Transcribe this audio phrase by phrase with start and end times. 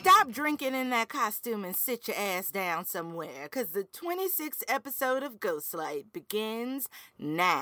[0.00, 5.22] stop drinking in that costume and sit your ass down somewhere, because the 26th episode
[5.22, 6.88] of Ghostlight begins
[7.18, 7.60] now.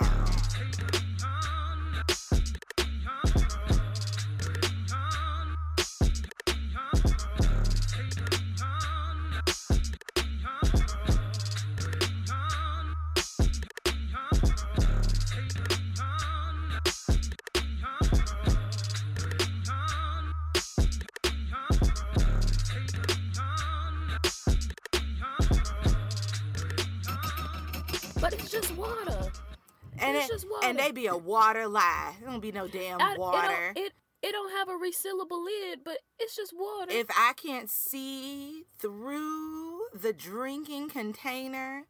[30.98, 32.14] Be a water lie.
[32.20, 33.38] It don't be no damn I- water.
[33.70, 36.90] It don't, it, it don't have a resealable lid, but it's just water.
[36.92, 41.84] if I can't see through the drinking container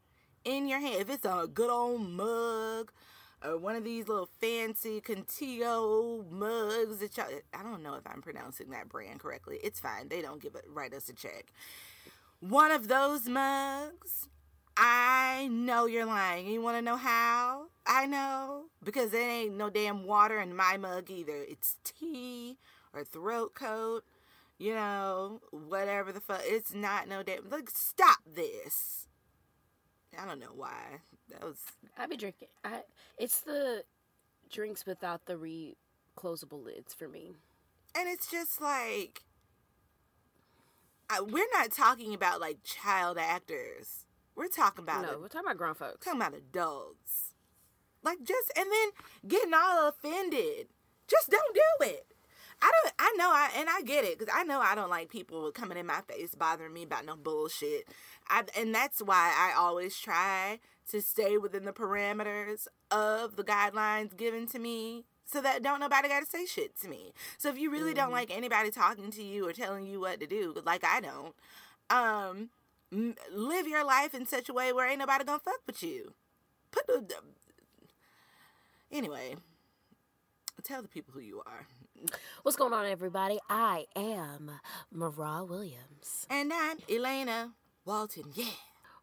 [0.44, 2.92] in your hand, if it's a good old mug
[3.42, 8.20] or one of these little fancy Contigo mugs that y'all, I don't know if I'm
[8.20, 9.58] pronouncing that brand correctly.
[9.62, 10.08] It's fine.
[10.08, 11.46] They don't give it, write us a check.
[12.40, 14.28] One of those mugs,
[14.80, 16.46] I know you're lying.
[16.46, 17.66] You want to know how?
[17.84, 18.66] I know.
[18.84, 21.44] Because there ain't no damn water in my mug either.
[21.48, 22.58] It's tea
[22.94, 24.04] or throat coat,
[24.56, 26.42] you know, whatever the fuck.
[26.44, 27.50] It's not no damn.
[27.50, 29.08] Like, stop this.
[30.16, 31.00] I don't know why.
[31.30, 31.58] That was.
[31.98, 32.48] I be drinking.
[32.64, 32.82] I
[33.18, 33.82] it's the
[34.48, 37.32] drinks without the reclosable lids for me.
[37.96, 39.22] And it's just like.
[41.10, 44.04] I, we're not talking about like child actors.
[44.38, 46.04] We're talking about No, we're talking about grown folks.
[46.06, 47.34] talking about adults.
[48.04, 48.90] Like just and then
[49.26, 50.68] getting all offended.
[51.08, 52.06] Just don't do it.
[52.62, 52.94] I don't.
[52.98, 53.30] I know.
[53.30, 56.02] I and I get it because I know I don't like people coming in my
[56.02, 57.88] face bothering me about no bullshit.
[58.28, 64.16] I and that's why I always try to stay within the parameters of the guidelines
[64.16, 65.04] given to me.
[65.24, 67.12] So that don't nobody got to say shit to me.
[67.38, 70.26] So if you really don't like anybody talking to you or telling you what to
[70.26, 71.34] do, like I don't,
[71.90, 72.48] um,
[72.90, 76.14] live your life in such a way where ain't nobody gonna fuck with you.
[76.70, 77.04] Put the
[78.90, 79.36] anyway.
[80.64, 81.66] Tell the people who you are.
[82.42, 83.38] What's going on, everybody?
[83.48, 84.50] I am
[84.92, 86.26] Mara Williams.
[86.28, 87.52] And I'm Elena
[87.84, 88.32] Walton.
[88.34, 88.46] Yeah.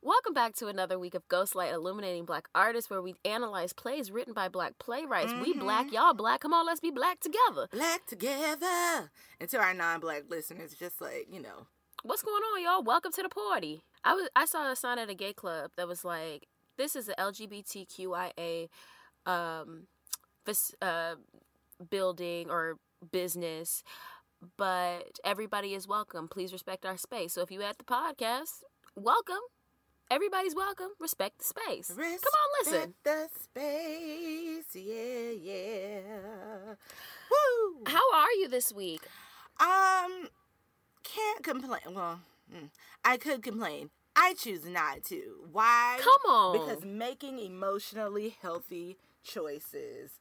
[0.01, 4.33] Welcome back to another week of Ghostlight Illuminating Black Artists, where we analyze plays written
[4.33, 5.33] by black playwrights.
[5.33, 5.61] We mm-hmm.
[5.61, 6.41] black, y'all black.
[6.41, 7.67] Come on, let's be black together.
[7.71, 9.09] Black together.
[9.39, 11.67] And to our non black listeners, just like, you know,
[12.05, 12.83] What's going on, y'all?
[12.83, 13.81] Welcome to the party.
[14.03, 16.45] I was I saw a sign at a gay club that was like,
[16.77, 18.69] "This is a LGBTQIA
[19.25, 19.87] um,
[20.83, 21.15] uh,
[21.89, 22.77] building or
[23.11, 23.81] business,
[24.55, 26.27] but everybody is welcome.
[26.27, 28.61] Please respect our space." So if you at the podcast,
[28.95, 29.41] welcome.
[30.11, 30.89] Everybody's welcome.
[30.99, 31.87] Respect the space.
[31.87, 32.93] Come on, listen.
[32.93, 34.75] Respect The space.
[34.75, 36.75] Yeah, yeah.
[37.31, 37.83] Woo.
[37.87, 39.01] How are you this week?
[39.59, 40.29] Um,
[41.15, 41.81] can't complain.
[41.93, 42.19] Well,
[42.53, 42.69] mm,
[43.03, 43.89] I could complain.
[44.15, 45.21] I choose not to.
[45.51, 45.97] Why?
[45.99, 46.53] Come on.
[46.59, 50.11] Because making emotionally healthy choices.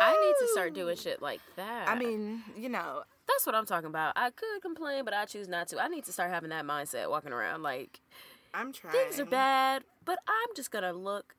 [0.00, 1.88] I need to start doing shit like that.
[1.88, 4.14] I mean, you know, That's what I'm talking about.
[4.16, 5.82] I could complain, but I choose not to.
[5.82, 7.62] I need to start having that mindset walking around.
[7.62, 8.00] Like,
[8.54, 8.92] I'm trying.
[8.94, 11.34] things are bad, but I'm just going to look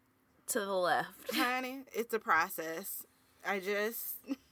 [0.47, 1.35] to the left.
[1.35, 3.03] honey it's a process
[3.45, 4.15] i just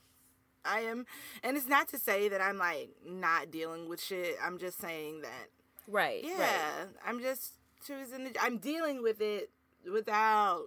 [0.66, 1.06] i am
[1.44, 5.22] and it's not to say that i'm like not dealing with shit i'm just saying
[5.22, 5.48] that
[5.88, 6.24] Right.
[6.24, 6.34] Right.
[6.38, 7.53] yeah i'm just
[7.86, 9.50] choosing to, i'm dealing with it
[9.92, 10.66] without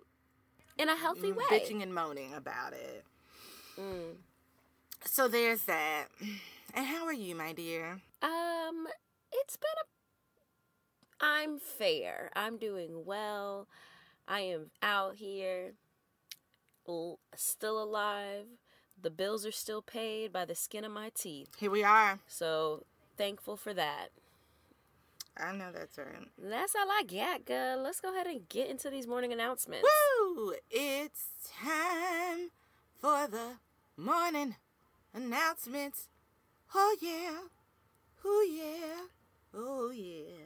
[0.78, 1.44] In a healthy way.
[1.50, 3.04] bitching and moaning about it
[5.04, 6.06] so there's that
[6.74, 8.86] and how are you my dear Um,
[9.32, 11.24] it's been a.
[11.24, 12.30] I'm fair.
[12.36, 13.66] I'm doing well.
[14.28, 15.72] I am out here,
[17.36, 18.46] still alive.
[19.00, 21.48] The bills are still paid by the skin of my teeth.
[21.58, 22.84] here we are So
[23.16, 24.08] thankful for that.
[25.36, 27.80] i know that's right That's all I got, girl.
[27.82, 29.86] Let's go ahead and get into these morning announcements.
[30.26, 30.54] Woo!
[30.70, 31.28] It's
[31.62, 32.50] time
[33.00, 33.58] for the
[33.96, 34.56] morning
[35.14, 36.08] announcements.
[36.74, 37.38] Oh yeah,
[38.24, 39.06] oh yeah,
[39.54, 40.44] oh yeah.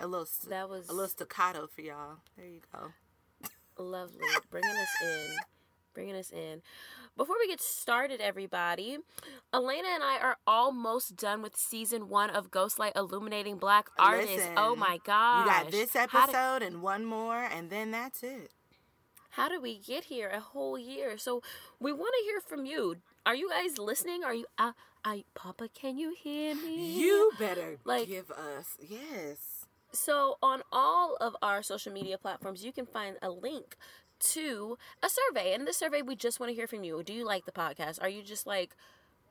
[0.00, 2.18] A little, st- That was a little staccato for y'all.
[2.36, 2.92] There you go.
[3.82, 4.24] Lovely.
[4.50, 5.36] Bringing us in.
[5.94, 6.62] Bringing us in.
[7.18, 8.98] Before we get started, everybody,
[9.52, 14.36] Elena and I are almost done with season one of Ghostlight Illuminating Black Artists.
[14.36, 15.44] Listen, oh my gosh.
[15.44, 18.52] You got this How did- episode and one more, and then that's it.
[19.30, 20.28] How did we get here?
[20.30, 21.18] A whole year.
[21.18, 21.42] So
[21.80, 22.96] we want to hear from you.
[23.26, 24.22] Are you guys listening?
[24.22, 24.46] Are you?
[24.56, 24.72] Uh,
[25.04, 26.92] I, Papa, can you hear me?
[27.00, 29.38] You better Like- give us yes.
[29.90, 33.74] So, on all of our social media platforms, you can find a link
[34.20, 35.54] to a survey.
[35.54, 37.02] And this survey, we just want to hear from you.
[37.02, 38.00] Do you like the podcast?
[38.02, 38.74] Are you just like,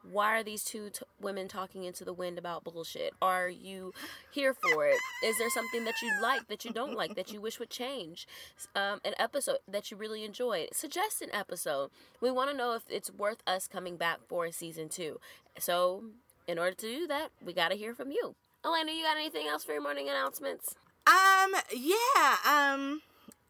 [0.09, 3.13] why are these two t- women talking into the wind about bullshit?
[3.21, 3.93] Are you
[4.31, 4.97] here for it?
[5.23, 8.27] Is there something that you like that you don't like that you wish would change?
[8.75, 10.69] Um, an episode that you really enjoyed.
[10.73, 11.89] Suggest an episode.
[12.21, 15.19] We want to know if it's worth us coming back for a season two.
[15.59, 16.03] So,
[16.47, 18.35] in order to do that, we got to hear from you.
[18.63, 20.75] Elena, you got anything else for your morning announcements?
[21.05, 23.01] Um, yeah, um,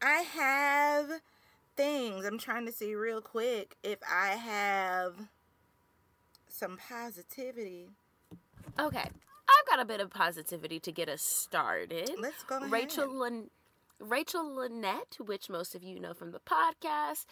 [0.02, 1.22] I have
[1.76, 2.26] things.
[2.26, 5.16] I'm trying to see real quick if I have
[6.48, 7.90] some positivity.
[8.80, 9.10] Okay.
[9.50, 12.12] I've got a bit of positivity to get us started.
[12.20, 12.72] Let's go ahead.
[12.72, 13.50] Rachel Lin-
[14.00, 17.26] Rachel Lynett, which most of you know from the podcast,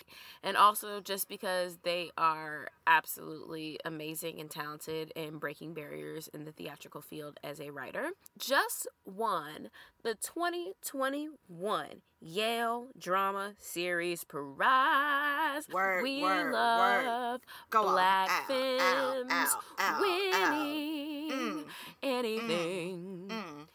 [0.43, 6.51] and also just because they are absolutely amazing and talented in breaking barriers in the
[6.51, 9.69] theatrical field as a writer, just won
[10.03, 15.69] the 2021 Yale Drama Series Prize.
[15.71, 16.53] Word, we word, word.
[16.53, 17.41] love
[17.73, 17.83] on.
[17.93, 21.65] black Ow, films ow, ow, winning Mm.
[22.01, 23.25] anything.
[23.29, 23.67] Mm.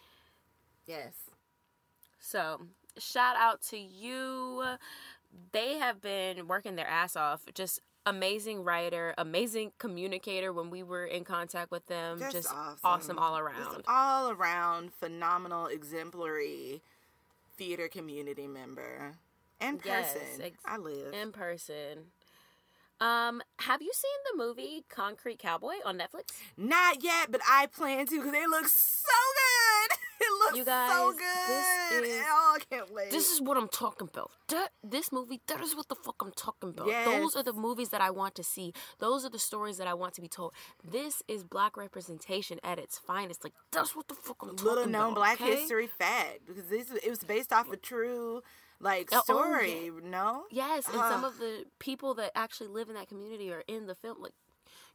[0.87, 1.15] Yes.
[2.19, 2.63] So,
[2.99, 4.65] shout out to you.
[5.53, 7.43] They have been working their ass off.
[7.55, 12.19] Just amazing writer, amazing communicator when we were in contact with them.
[12.19, 12.79] Just Just, awesome.
[12.85, 13.19] awesome.
[13.19, 13.85] all Just around.
[13.87, 16.83] all around phenomenal, exemplary
[17.57, 19.13] theater community member.
[19.61, 20.43] And Yes, person.
[20.43, 21.13] ex- I live.
[21.13, 22.07] in person.
[23.03, 26.33] Um, have you seen the movie Concrete Cowboy on Netflix?
[26.57, 29.09] Not yet, but I plan to because it looks so
[30.41, 32.05] looks You guys, so this good.
[32.05, 33.11] is- oh, I can't wait.
[33.11, 34.31] This is what I'm talking about.
[34.49, 36.89] That this movie, that is what the fuck I'm talking about.
[36.89, 37.07] Yes.
[37.07, 38.73] Those are the movies that I want to see.
[38.99, 40.53] Those are the stories that I want to be told.
[40.83, 43.45] This is black representation at its finest.
[43.45, 44.75] Like that's what the fuck I'm talking about.
[44.77, 45.15] little known.
[45.15, 45.57] Black okay?
[45.57, 48.43] history fact because this it was based off a true
[48.81, 49.91] like Oh, oh, story.
[50.03, 50.45] No.
[50.51, 53.95] Yes, and some of the people that actually live in that community are in the
[53.95, 54.23] film.
[54.23, 54.33] Like,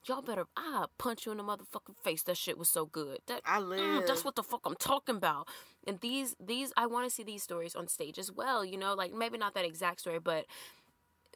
[0.07, 2.23] y'all better I punch you in the motherfucking face.
[2.23, 3.19] That shit was so good.
[3.27, 4.07] That I mm, live.
[4.07, 5.47] that's what the fuck I'm talking about.
[5.87, 8.63] And these these I want to see these stories on stage as well.
[8.63, 10.45] You know, like maybe not that exact story, but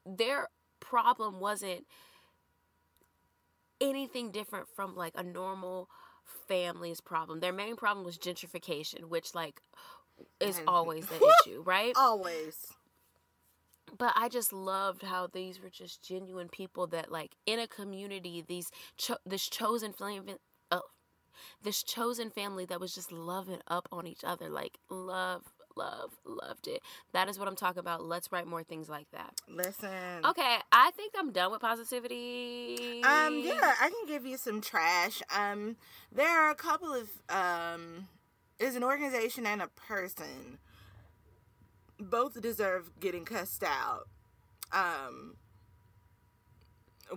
[0.06, 0.48] their
[0.80, 1.86] problem wasn't
[3.81, 5.89] anything different from like a normal
[6.48, 7.39] family's problem.
[7.39, 9.62] Their main problem was gentrification, which like
[10.39, 11.94] is always the issue, right?
[11.95, 12.68] Always.
[13.97, 18.44] But I just loved how these were just genuine people that like in a community
[18.47, 20.36] these cho- this chosen family
[20.71, 20.81] oh,
[21.63, 25.44] this chosen family that was just loving up on each other like love
[25.77, 26.81] love loved it
[27.13, 30.25] that is what I'm talking about let's write more things like that Listen.
[30.25, 35.21] okay I think I'm done with positivity Um, yeah, I can give you some trash.
[35.35, 35.77] Um,
[36.12, 38.07] there are a couple of um,
[38.59, 40.59] there's an organization and a person.
[42.00, 44.07] Both deserve getting cussed out.
[44.72, 45.36] Um,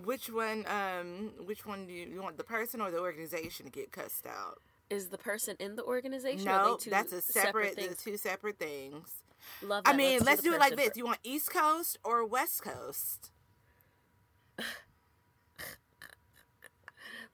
[0.05, 0.65] which one?
[0.67, 2.37] Um, which one do you, you want?
[2.37, 4.59] The person or the organization to get cussed out?
[4.93, 7.77] is the person in the organization or are they No, that's a separate.
[7.77, 9.09] the two separate things.
[9.63, 10.97] love I mean, let's the do it like this.
[10.97, 13.32] You want East Coast or West Coast?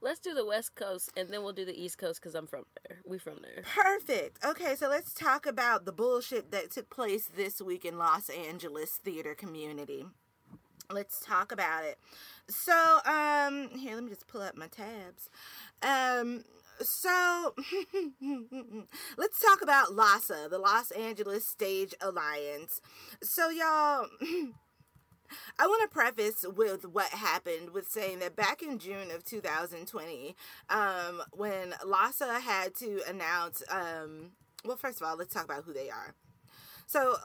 [0.00, 2.64] Let's do the West Coast and then we'll do the East Coast because I'm from
[2.86, 2.98] there.
[3.04, 3.64] We from there.
[3.64, 4.44] Perfect.
[4.44, 8.92] Okay, so let's talk about the bullshit that took place this week in Los Angeles
[8.92, 10.06] theater community.
[10.90, 11.98] Let's talk about it.
[12.48, 15.28] So, um, here, let me just pull up my tabs.
[15.82, 16.44] Um,
[16.80, 17.54] so
[19.18, 22.80] let's talk about LASA, the Los Angeles Stage Alliance.
[23.22, 24.06] So, y'all.
[25.58, 30.36] I want to preface with what happened with saying that back in June of 2020,
[30.70, 34.32] um, when LASA had to announce, um,
[34.64, 36.14] well, first of all, let's talk about who they are.
[36.86, 37.16] So,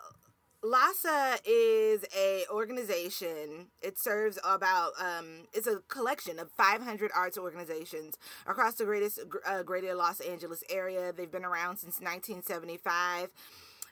[0.63, 3.67] LASA is a organization.
[3.81, 8.17] It serves about um, it's a collection of 500 arts organizations
[8.47, 11.11] across the greatest uh, greater Los Angeles area.
[11.11, 13.29] They've been around since 1975.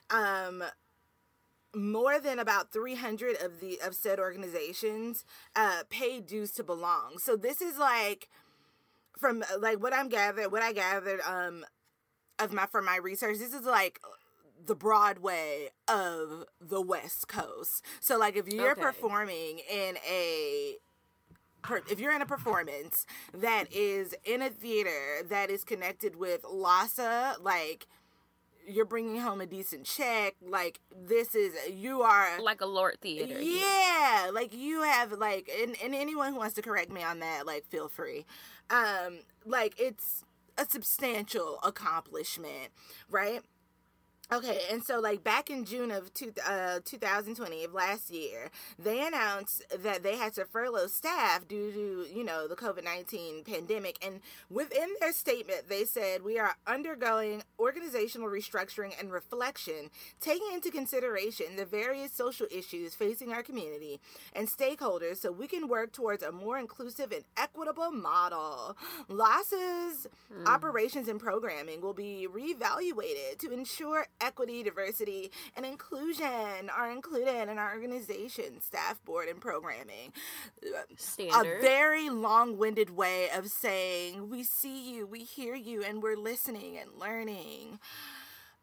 [0.08, 0.64] Um,
[1.74, 5.24] more than about 300 of the of said organizations
[5.56, 8.28] uh pay dues to belong so this is like
[9.18, 11.64] from like what i'm gathered what i gathered um
[12.38, 14.00] of my from my research this is like
[14.64, 18.82] the broadway of the west coast so like if you're Okay.
[18.82, 20.76] performing in a
[21.90, 27.36] if you're in a performance that is in a theater that is connected with LASA
[27.42, 27.86] like
[28.66, 33.40] you're bringing home a decent check like this is you are Like a LORT Theater.
[33.40, 37.46] yeah like you have like and, and anyone who wants to correct me on that
[37.46, 38.24] like feel free
[38.70, 40.24] um like it's
[40.58, 42.70] a substantial accomplishment
[43.10, 43.40] right
[44.32, 48.48] Okay, and so like back in June of two, uh, 2020 of last year,
[48.78, 53.44] they announced that they had to furlough staff due to, you know, the COVID 19
[53.44, 54.02] pandemic.
[54.02, 60.70] And within their statement, they said, We are undergoing organizational restructuring and reflection, taking into
[60.70, 64.00] consideration the various social issues facing our community
[64.34, 68.78] and stakeholders so we can work towards a more inclusive and equitable model.
[69.10, 70.46] LASA's, hmm.
[70.46, 77.58] operations and programming will be reevaluated to ensure equity, diversity, and inclusion are included in
[77.58, 80.12] our organization, staff, board, and programming.
[80.96, 81.58] Standard.
[81.58, 86.16] A very long winded way of saying, we see you, we hear you, and we're
[86.16, 87.78] listening and learning.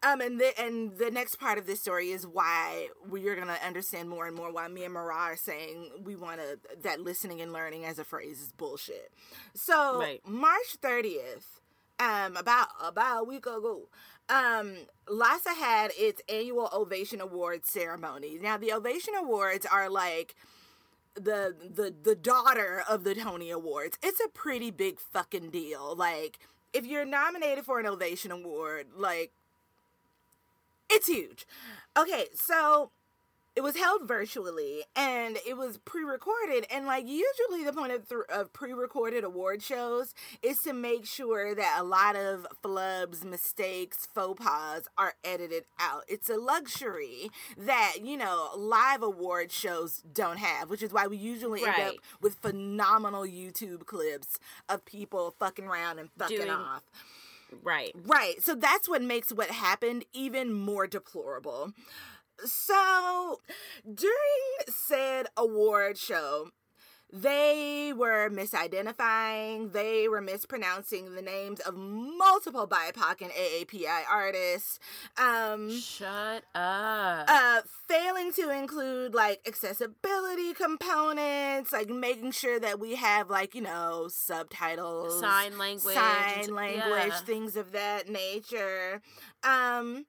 [0.01, 4.09] Um, and the and the next part of this story is why we're gonna understand
[4.09, 7.51] more and more why me and Mara are saying we want to that listening and
[7.51, 9.11] learning as a phrase is bullshit.
[9.53, 10.21] So right.
[10.25, 11.59] March thirtieth,
[11.99, 13.89] um, about about a week ago,
[14.29, 14.73] um,
[15.07, 18.37] LASA had its annual Ovation Awards ceremony.
[18.41, 20.35] Now, the Ovation Awards are like
[21.15, 23.97] the the the daughter of the Tony Awards.
[24.03, 25.95] It's a pretty big fucking deal.
[25.95, 26.39] Like,
[26.73, 29.31] if you're nominated for an Ovation Award, like,
[30.89, 31.45] it's huge.
[31.97, 32.91] Okay, so
[33.59, 38.21] it was held virtually and it was pre-recorded and like usually the point of, th-
[38.29, 44.41] of pre-recorded award shows is to make sure that a lot of flubs mistakes faux
[44.41, 50.69] pas are edited out it's a luxury that you know live award shows don't have
[50.69, 51.79] which is why we usually right.
[51.79, 54.39] end up with phenomenal youtube clips
[54.69, 56.83] of people fucking around and fucking Doing- off
[57.63, 57.95] Right.
[58.05, 58.43] Right.
[58.43, 61.73] So that's what makes what happened even more deplorable.
[62.45, 63.41] So,
[63.85, 64.15] during
[64.67, 66.51] said award show,
[67.11, 74.79] they were misidentifying, they were mispronouncing the names of multiple BIPOC and AAPI artists.
[75.17, 77.25] Um, Shut up.
[77.27, 83.61] Uh, failing to include like accessibility components, like making sure that we have like, you
[83.61, 87.19] know, subtitles, sign language, sign language, yeah.
[87.21, 89.01] things of that nature.
[89.43, 90.05] Um,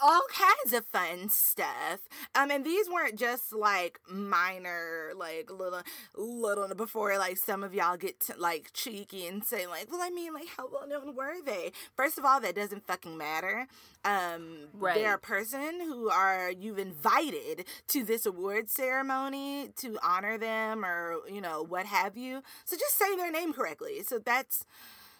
[0.00, 2.00] all kinds of fun stuff.
[2.34, 5.82] Um, and these weren't just like minor, like little,
[6.16, 10.10] little before like some of y'all get to, like cheeky and say like, well, I
[10.10, 11.72] mean, like how well known were they?
[11.96, 13.66] First of all, that doesn't fucking matter.
[14.04, 14.94] Um, right.
[14.96, 21.18] they're a person who are you've invited to this award ceremony to honor them or
[21.30, 22.42] you know what have you.
[22.64, 24.02] So just say their name correctly.
[24.02, 24.64] So that's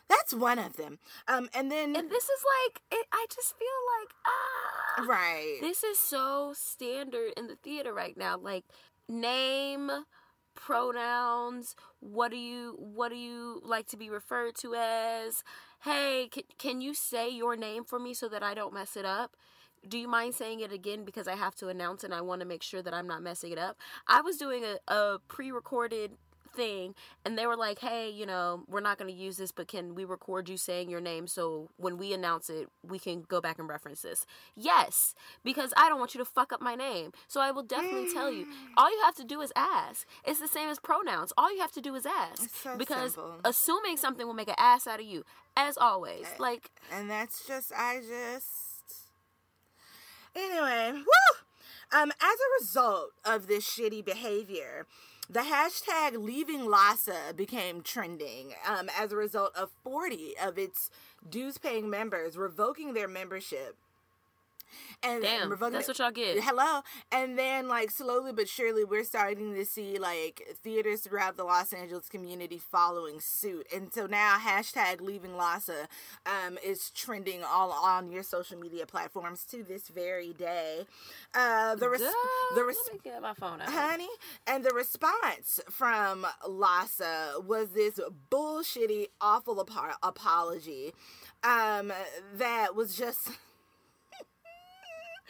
[0.08, 0.98] that's one of them.
[1.28, 3.68] Um, and then and this is like it, I just feel
[4.00, 5.58] like ah, right.
[5.60, 8.38] This is so standard in the theater right now.
[8.38, 8.64] Like
[9.08, 9.90] name,
[10.54, 11.74] pronouns.
[12.00, 15.42] What do you what do you like to be referred to as?
[15.82, 19.04] Hey, can, can you say your name for me so that I don't mess it
[19.04, 19.36] up?
[19.88, 22.46] do you mind saying it again because I have to announce and I want to
[22.46, 23.76] make sure that I'm not messing it up?
[24.06, 26.12] I was doing a, a pre recorded
[26.54, 26.94] thing
[27.24, 29.94] and they were like hey you know we're not going to use this but can
[29.94, 33.58] we record you saying your name so when we announce it we can go back
[33.58, 34.26] and reference this?
[34.56, 37.12] Yes because i don't want you to fuck up my name.
[37.28, 40.06] So i will definitely tell you all you have to do is ask.
[40.24, 41.32] It's the same as pronouns.
[41.36, 43.40] All you have to do is ask so because simple.
[43.44, 45.24] assuming something will make an ass out of you
[45.56, 46.26] as always.
[46.38, 49.08] Like and that's just i just
[50.34, 51.36] anyway woo!
[51.92, 54.86] Um as a result of this shitty behavior
[55.30, 60.90] the hashtag leaving LASA became trending um, as a result of 40 of its
[61.28, 63.76] dues paying members revoking their membership
[65.02, 66.42] and Damn, that's what y'all get.
[66.42, 71.44] Hello, and then like slowly but surely, we're starting to see like theaters throughout the
[71.44, 75.86] Los Angeles community following suit, and so now hashtag Leaving LASA
[76.26, 80.86] um, is trending all on your social media platforms to this very day.
[81.34, 82.00] Uh, the res-
[82.54, 84.08] the res- Let me get my phone out, honey,
[84.46, 87.98] and the response from LASA was this
[88.30, 90.92] bullshitty, awful ap- apology
[91.42, 91.92] um,
[92.36, 93.30] that was just.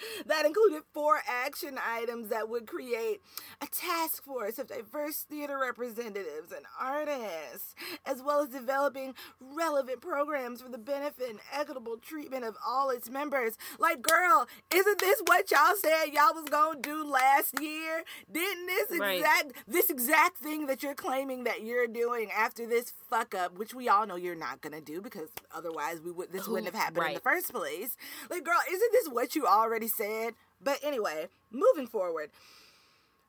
[0.27, 3.21] that included four action items that would create
[3.61, 7.75] a task force of diverse theater representatives and artists,
[8.07, 13.11] as well as developing relevant programs for the benefit and equitable treatment of all its
[13.11, 13.57] members.
[13.79, 18.05] Like, girl, isn't this what y'all said y'all was gonna do last year?
[18.31, 19.53] Didn't this exact right.
[19.67, 23.89] this exact thing that you're claiming that you're doing after this fuck up, which we
[23.89, 27.09] all know you're not gonna do because otherwise we would this wouldn't have happened right.
[27.11, 27.97] in the first place.
[28.31, 30.35] Like, girl, isn't this what you already said.
[30.63, 32.31] But anyway, moving forward.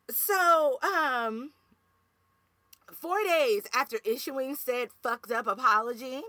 [0.09, 1.51] So, um,
[2.93, 6.21] four days after issuing said fucked up apology,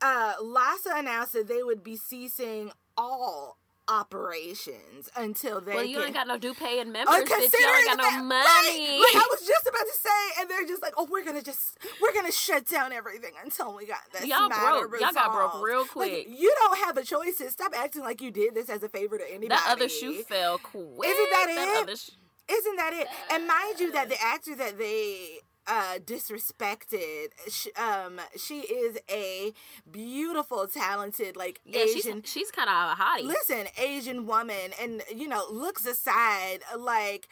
[0.00, 3.56] uh, LASA announced that they would be ceasing all
[3.88, 6.06] operations until they Well, you can.
[6.06, 7.28] ain't got no due pay and members, bitch.
[7.28, 7.34] You
[7.76, 8.44] ain't got no money.
[8.44, 11.42] Right, like I was just about to say, and they're just like, "Oh, we're gonna
[11.42, 15.00] just, we're gonna shut down everything until we got this Y'all matter broke.
[15.00, 16.26] Y'all got broke resolved." real Like, quick.
[16.28, 17.42] you don't have a choice.
[17.48, 19.48] Stop acting like you did this as a favor to anybody.
[19.48, 21.08] that other shoe fell quick.
[21.08, 21.82] Isn't that it?
[21.82, 22.10] other sh-
[22.48, 23.08] Isn't that it?
[23.32, 29.52] And mind you, that the actor that they uh disrespected sh- um she is a
[29.90, 33.24] beautiful talented like yeah, asian she's she's kind of a hottie.
[33.24, 37.28] listen asian woman and you know looks aside like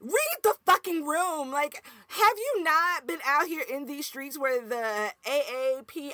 [0.00, 4.60] read the fucking room like have you not been out here in these streets where
[4.66, 6.12] the AAPI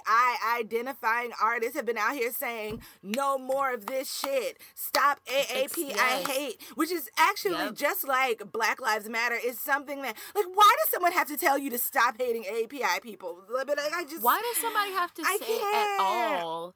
[0.59, 6.27] identifying artists have been out here saying no more of this shit stop AAPI yes.
[6.27, 7.75] hate which is actually Yep.
[7.75, 11.57] just like Black Lives Matter is something that like why does someone have to tell
[11.57, 15.23] you to stop hating AAPI people but like I just Why does somebody have to
[15.25, 16.01] I say can't.
[16.01, 16.75] at all?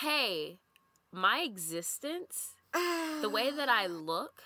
[0.00, 0.58] Hey,
[1.12, 4.42] my existence, the way that I look,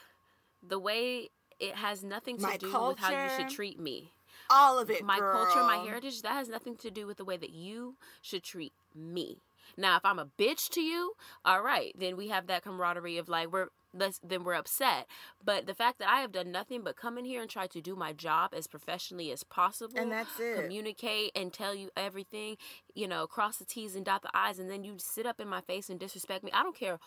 [0.62, 4.12] the way it has nothing to My do with how you should treat me.
[4.50, 7.36] all of it my culture, my heritage, that has nothing to do with the way
[7.36, 9.38] that you should treat me.
[9.76, 11.12] Now, if I'm a bitch to you,
[11.44, 15.06] all right, then we have that camaraderie of like we're let's then we're upset.
[15.44, 17.80] But the fact that I have done nothing but come in here and try to
[17.80, 20.56] do my job as professionally as possible, And that's it.
[20.62, 22.56] communicate and tell you everything,
[22.94, 25.48] you know, cross the T's and dot the I's, and then you sit up in
[25.48, 26.50] my face and disrespect me.
[26.52, 26.98] I don't care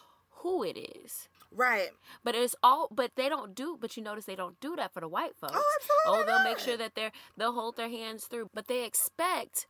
[0.41, 1.29] who it is.
[1.53, 1.89] Right
[2.24, 5.01] But it's all but they don't do but you notice they don't do that for
[5.01, 5.53] the white folks.
[5.55, 8.50] Oh, absolutely Oh, they'll make sure that they're they'll hold their hands through.
[8.53, 9.67] But they expect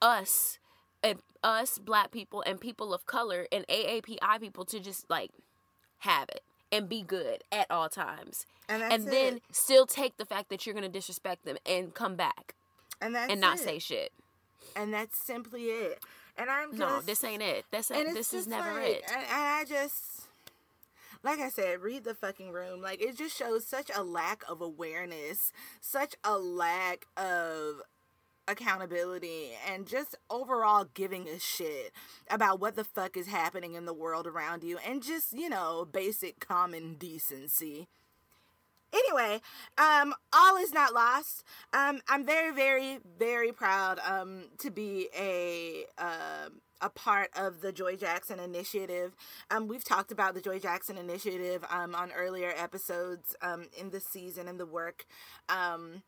[0.00, 0.58] us
[1.02, 5.30] and us black people and people of color and AAPI people to just like
[5.98, 8.46] have it and be good at all times.
[8.68, 9.42] and that's and then it.
[9.52, 12.54] still take the fact that you're gonna disrespect them and come back
[13.00, 13.60] and that's and not it.
[13.60, 14.12] say shit.
[14.76, 16.02] and that's simply it.
[16.38, 17.66] And I'm just No, this ain't it.
[17.70, 19.02] This and it's this is never like- it.
[19.06, 20.21] And, and I just,
[21.22, 22.80] like I said, read the fucking room.
[22.80, 27.82] Like it just shows such a lack of awareness, such a lack of
[28.48, 31.92] accountability, and just overall giving a shit
[32.30, 35.86] about what the fuck is happening in the world around you, and just you know
[35.90, 37.88] basic common decency.
[38.92, 39.40] Anyway,
[39.78, 41.44] um, all is not lost.
[41.72, 47.72] Um, I'm very, very, very proud um to be a um a part of the
[47.72, 49.14] Joy Jackson Initiative.
[49.50, 54.00] Um, we've talked about the Joy Jackson Initiative um on earlier episodes um in the
[54.00, 55.06] season and the work
[55.48, 56.02] um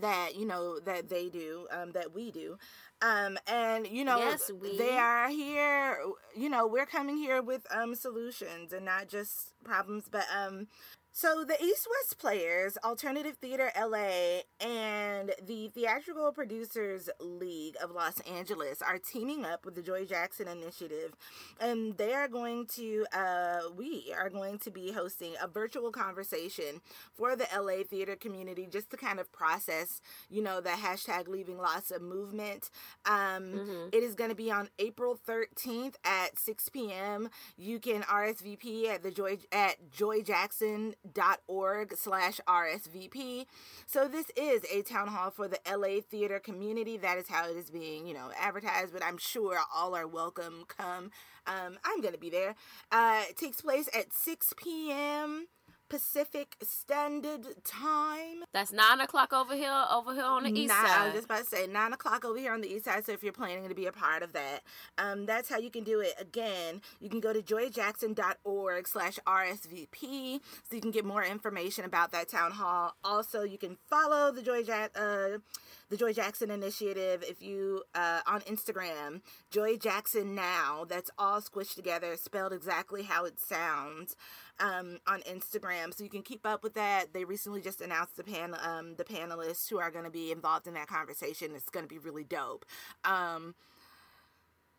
[0.00, 2.56] that you know that they do um that we do
[3.02, 5.98] um and you know Yes, they are here
[6.36, 10.68] you know we're coming here with um solutions and not just problems but um
[11.20, 18.20] so the East West Players, Alternative Theater LA, and the Theatrical Producers League of Los
[18.20, 21.16] Angeles are teaming up with the Joy Jackson Initiative,
[21.60, 26.80] and they are going to, uh, we are going to be hosting a virtual conversation
[27.16, 30.00] for the LA theater community just to kind of process,
[30.30, 32.70] you know, the hashtag Leaving LASA movement.
[33.06, 33.88] Um, Mhm.
[33.92, 37.28] it is going to be on April 13th at 6 p.m.
[37.56, 39.90] You can RSVP at the Joy at
[41.12, 43.46] joyjackson.org slash RSVP.
[43.86, 46.96] So this is a town hall for the LA theater community.
[46.96, 50.64] That is how it is being, you know, advertised, but I'm sure all are welcome.
[50.68, 51.10] Come.
[51.46, 52.54] Um, I'm going to be there.
[52.92, 55.46] Uh, it takes place at 6 p.m.
[55.88, 58.44] Pacific Standard Time.
[58.52, 61.04] That's nine o'clock over here over here on the east Nine- I side.
[61.06, 63.04] was just about to say nine o'clock over here on the east side.
[63.06, 64.62] So if you're planning to be a part of that,
[64.98, 66.14] um, that's how you can do it.
[66.18, 72.12] Again, you can go to joyjackson.org slash RSVP so you can get more information about
[72.12, 72.94] that town hall.
[73.04, 75.38] Also, you can follow the Joy Jack uh,
[75.88, 80.84] the Joy Jackson Initiative if you uh, on Instagram, Joy Jackson Now.
[80.88, 84.16] That's all squished together, spelled exactly how it sounds.
[84.60, 87.12] Um, on Instagram, so you can keep up with that.
[87.12, 90.66] They recently just announced the pan um, the panelists who are going to be involved
[90.66, 91.52] in that conversation.
[91.54, 92.64] It's going to be really dope.
[93.04, 93.54] Um,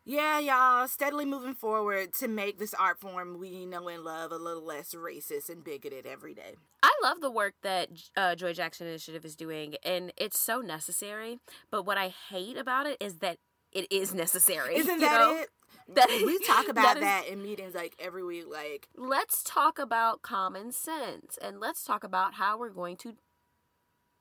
[0.04, 4.36] yeah, y'all, steadily moving forward to make this art form we know and love a
[4.36, 6.54] little less racist and bigoted every day.
[6.82, 11.38] I love the work that uh, Joy Jackson Initiative is doing, and it's so necessary.
[11.70, 13.36] But what I hate about it is that
[13.72, 14.76] it is necessary.
[14.76, 15.36] Isn't that know?
[15.36, 15.48] it?
[15.94, 18.44] That- we talk about that is- that in meetings like every week.
[18.50, 23.14] Like, Let's talk about common sense, and let's talk about how we're going to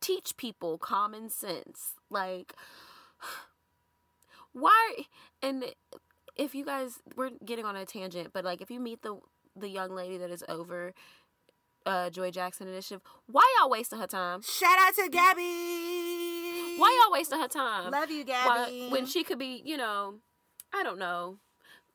[0.01, 1.93] teach people common sense.
[2.09, 2.53] Like,
[4.53, 4.95] why?
[5.41, 5.65] And
[6.35, 9.17] if you guys, we're getting on a tangent, but like, if you meet the
[9.55, 10.93] the young lady that is over
[11.85, 14.41] uh, Joy Jackson Initiative, why y'all wasting her time?
[14.41, 15.41] shout out to Gabby.
[16.77, 17.91] Why y'all wasting her time?
[17.91, 18.87] Love you, Why- Gabby.
[18.89, 20.15] when she could be, you know,
[20.73, 21.37] I don't know,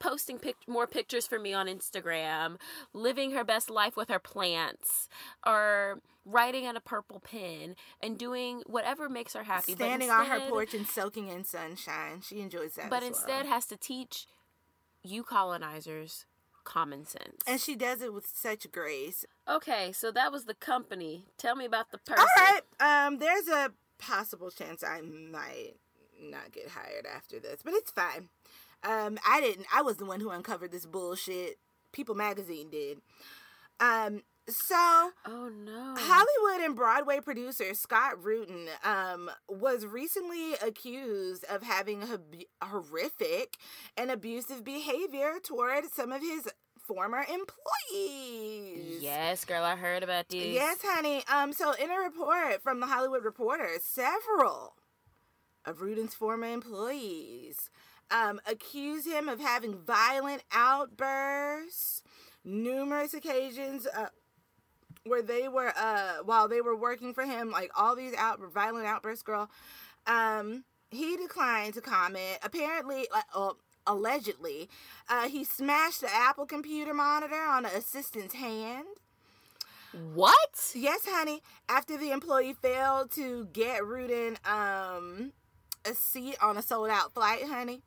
[0.05, 2.57] posting pic- more pictures for me on Instagram,
[2.93, 5.09] living her best life with her plants,
[5.47, 9.73] or writing on a purple pen and doing whatever makes her happy.
[9.73, 12.21] Standing on her porch and soaking in sunshine.
[12.23, 12.91] She enjoys that.
[12.91, 13.55] But instead well.
[13.55, 14.27] has to teach
[15.03, 16.27] you colonizers
[16.65, 17.43] common sense.
[17.47, 19.27] and she does it with such grace.
[19.47, 21.27] okay, so that was the company.
[21.37, 22.25] Tell me about the person.
[22.25, 23.07] All right.
[23.07, 25.75] Um, there's a possible chance I might
[26.23, 28.29] not get hired after this, but it's fine.
[28.85, 29.67] Um, I didn't.
[29.75, 31.59] I was the one who uncovered this bullshit.
[31.93, 32.99] People Magazine did.
[33.81, 35.95] Um, so Oh no.
[35.97, 43.57] Hollywood and Broadway producer Scott Rudin um, was recently accused of having hab- horrific
[43.97, 46.49] and abusive behavior toward some of his
[46.87, 47.25] former
[47.95, 49.03] employees.
[49.03, 50.45] Yes, girl, I heard about this.
[50.45, 51.23] Yes, honey.
[51.33, 54.75] Um, so in a report from the Hollywood Reporter, several
[55.65, 57.71] of Rudin's former employees
[58.11, 62.03] um, accuse him of having violent outbursts,
[62.45, 64.09] numerous occasions uh,
[65.05, 68.87] where they were, uh, while they were working for him, like all these out violent
[68.87, 69.51] outbursts, girl.
[70.07, 72.39] Um, he declined to comment.
[72.43, 73.53] Apparently, uh, uh,
[73.87, 74.69] allegedly,
[75.09, 78.87] uh, he smashed the Apple computer monitor on an assistant's hand.
[80.15, 80.73] What?
[80.75, 81.41] Yes, honey.
[81.69, 85.33] After the employee failed to get Rudin um
[85.85, 87.83] a seat on a sold out flight, honey.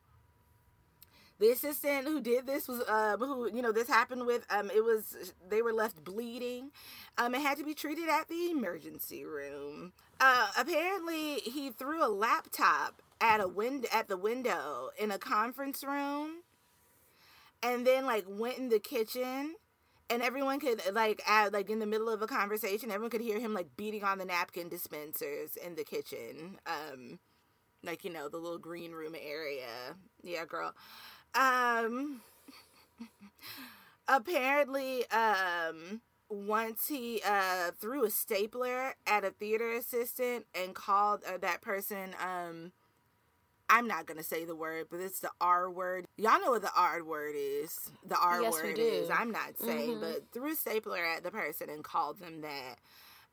[1.39, 4.84] The assistant who did this was uh who you know this happened with um it
[4.84, 6.71] was they were left bleeding.
[7.17, 9.93] Um it had to be treated at the emergency room.
[10.19, 15.84] Uh apparently he threw a laptop at a window at the window in a conference
[15.84, 16.43] room
[17.63, 19.56] and then like went in the kitchen
[20.10, 23.39] and everyone could like at, like in the middle of a conversation everyone could hear
[23.39, 27.19] him like beating on the napkin dispensers in the kitchen um
[27.84, 30.73] like you know the little green room area yeah girl
[31.38, 32.21] um
[34.08, 41.38] apparently um once he uh threw a stapler at a theater assistant and called uh,
[41.38, 42.71] that person um
[43.69, 46.06] I'm not gonna say the word, but it's the R word.
[46.17, 47.78] Y'all know what the R word is.
[48.08, 49.10] The R Yes, word is.
[49.10, 50.00] I'm not saying, Mhm.
[50.02, 52.78] but threw a stapler at the person and called them that.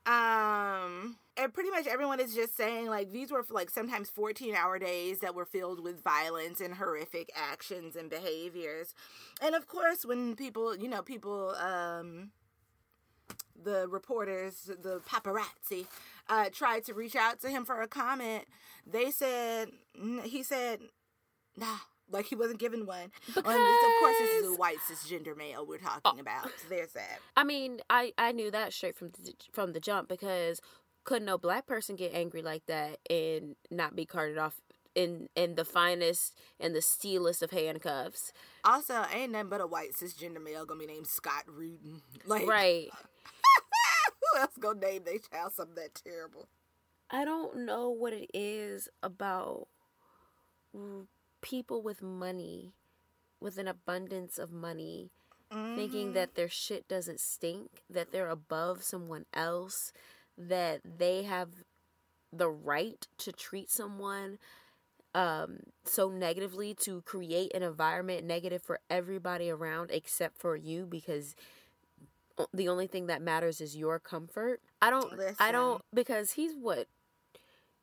[0.07, 4.79] Um, and pretty much everyone is just saying like these were like sometimes 14 hour
[4.79, 8.95] days that were filled with violence and horrific actions and behaviors.
[9.40, 12.31] And of course, when people, you know, people, um,
[13.62, 15.87] the reporters, the paparazzi,
[16.29, 18.45] uh, tried to reach out to him for a comment,
[18.87, 19.69] they said,
[20.25, 20.81] he said,
[21.57, 21.79] nah,
[22.14, 23.11] like he wasn't given one.
[23.27, 23.44] And this- of
[24.00, 26.20] course, this is a white cisgender male we're talking oh.
[26.20, 26.44] about.
[26.44, 27.18] So there's that.
[27.37, 30.61] I mean, I I knew that straight from the, from the jump because
[31.05, 34.61] could no black person get angry like that and not be carted off
[34.94, 38.33] in in the finest and the steelest of handcuffs?
[38.64, 42.00] Also, ain't nothing but a white cisgender male gonna be named Scott Rudin.
[42.27, 42.88] Like, Right.
[44.33, 46.48] who else gonna name their child something that terrible?
[47.11, 49.68] I don't know what it is about
[51.45, 52.73] people with money,
[53.41, 55.11] with an abundance of money,
[55.77, 56.15] thinking Mm-hmm.
[56.15, 59.93] that their shit doesn't stink, that they're above someone else,
[60.37, 61.51] that they have
[62.33, 64.39] the right to treat someone
[65.15, 71.37] um, so negatively to create an environment negative for everybody around except for you because
[72.53, 74.61] the only thing that matters is your comfort.
[74.83, 76.89] I don't I don't because he's what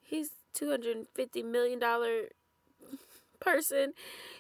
[0.02, 2.24] he's 250 million dollar
[3.42, 3.94] person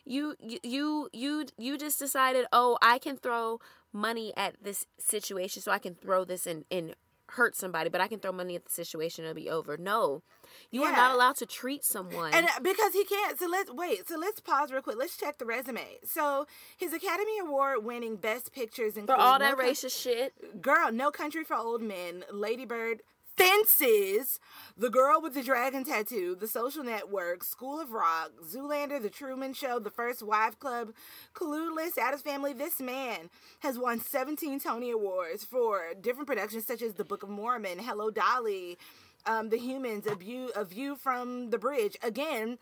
[0.06, 3.60] you you you you just decided oh i can throw
[3.92, 6.96] money at this situation so i can throw this and and
[7.32, 10.22] hurt somebody but i can throw money at the situation it'll be over no
[10.70, 14.06] you are not allowed to treat someone And uh, because he can't, so let's wait.
[14.10, 14.98] So let's pause real quick.
[14.98, 16.00] Let's check the resume.
[16.04, 16.46] So
[16.78, 21.10] his Academy Award winning Best Pictures for include all that Coun- racist shit Girl, No
[21.10, 23.02] Country for Old Men, Lady Bird,
[23.38, 24.39] Fences,
[24.78, 29.54] The Girl with the Dragon Tattoo, The Social Network, School of Rock, Zoolander, The Truman
[29.54, 30.89] Show, The First Wife Club,
[31.34, 32.54] Clueless, Addams Family.
[32.54, 37.30] This man has won 17 Tony Awards for different productions such as The Book of
[37.30, 38.78] Mormon, Hello Dolly,
[39.26, 41.98] um, The Humans, A View, A View from the Bridge.
[42.04, 42.58] Again,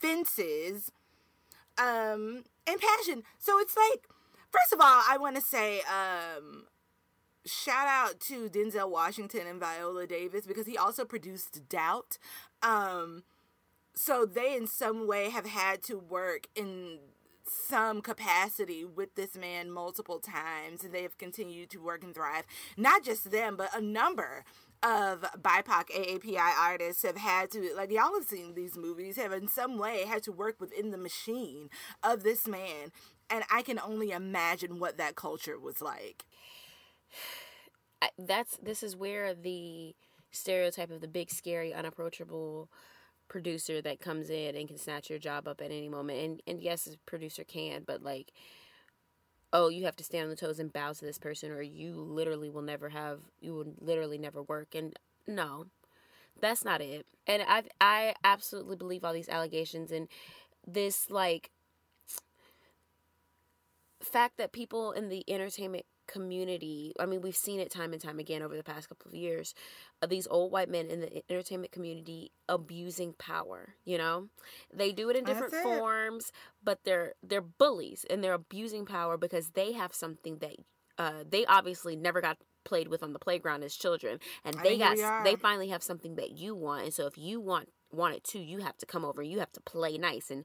[0.00, 0.90] Fences,
[1.78, 3.22] um, and Passion.
[3.38, 4.08] So it's like,
[4.50, 6.64] first of all, I want to say, um,
[7.46, 12.18] shout out to Denzel Washington and Viola Davis because he also produced Doubt.
[12.62, 13.22] Um,
[13.94, 16.98] so they, in some way, have had to work in
[17.46, 22.44] some capacity with this man multiple times, and they have continued to work and thrive.
[22.76, 24.44] Not just them, but a number
[24.82, 29.48] of BIPOC AAPI artists have had to, like, y'all have seen these movies, have in
[29.48, 31.70] some way had to work within the machine
[32.02, 32.92] of this man
[33.30, 36.24] and I can only imagine what that culture was like.
[38.18, 39.94] That's this is where the
[40.30, 42.68] stereotype of the big, scary, unapproachable
[43.28, 46.20] producer that comes in and can snatch your job up at any moment.
[46.20, 48.32] And and yes, a producer can, but like
[49.52, 51.94] oh, you have to stand on the toes and bow to this person or you
[51.94, 54.74] literally will never have you will literally never work.
[54.74, 55.66] And no.
[56.40, 57.06] That's not it.
[57.26, 60.08] And I I absolutely believe all these allegations and
[60.66, 61.50] this like
[64.00, 68.18] fact that people in the entertainment community i mean we've seen it time and time
[68.18, 69.54] again over the past couple of years
[70.02, 74.28] of these old white men in the entertainment community abusing power you know
[74.74, 75.62] they do it in different it.
[75.62, 76.32] forms
[76.64, 80.56] but they're they're bullies and they're abusing power because they have something that
[80.98, 85.24] uh, they obviously never got played with on the playground as children and they got
[85.24, 88.40] they finally have something that you want and so if you want want it too
[88.40, 90.44] you have to come over you have to play nice and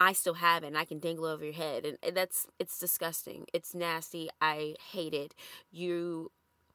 [0.00, 3.46] I still have it and I can dangle over your head and that's it's disgusting.
[3.52, 4.28] It's nasty.
[4.40, 5.34] I hate it.
[5.70, 6.30] You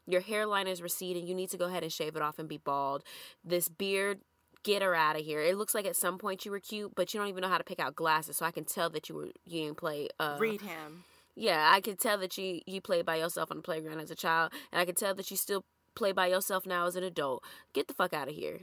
[0.07, 1.27] your hairline is receding.
[1.27, 3.03] You need to go ahead and shave it off and be bald.
[3.43, 4.21] This beard
[4.63, 5.41] get her out of here.
[5.41, 7.57] It looks like at some point you were cute, but you don't even know how
[7.57, 10.37] to pick out glasses, so I can tell that you were you didn't play uh
[10.39, 11.03] read him.
[11.35, 14.15] Yeah, I can tell that you you played by yourself on the playground as a
[14.15, 15.63] child, and I can tell that you still
[15.95, 17.43] play by yourself now as an adult.
[17.73, 18.61] Get the fuck out of here.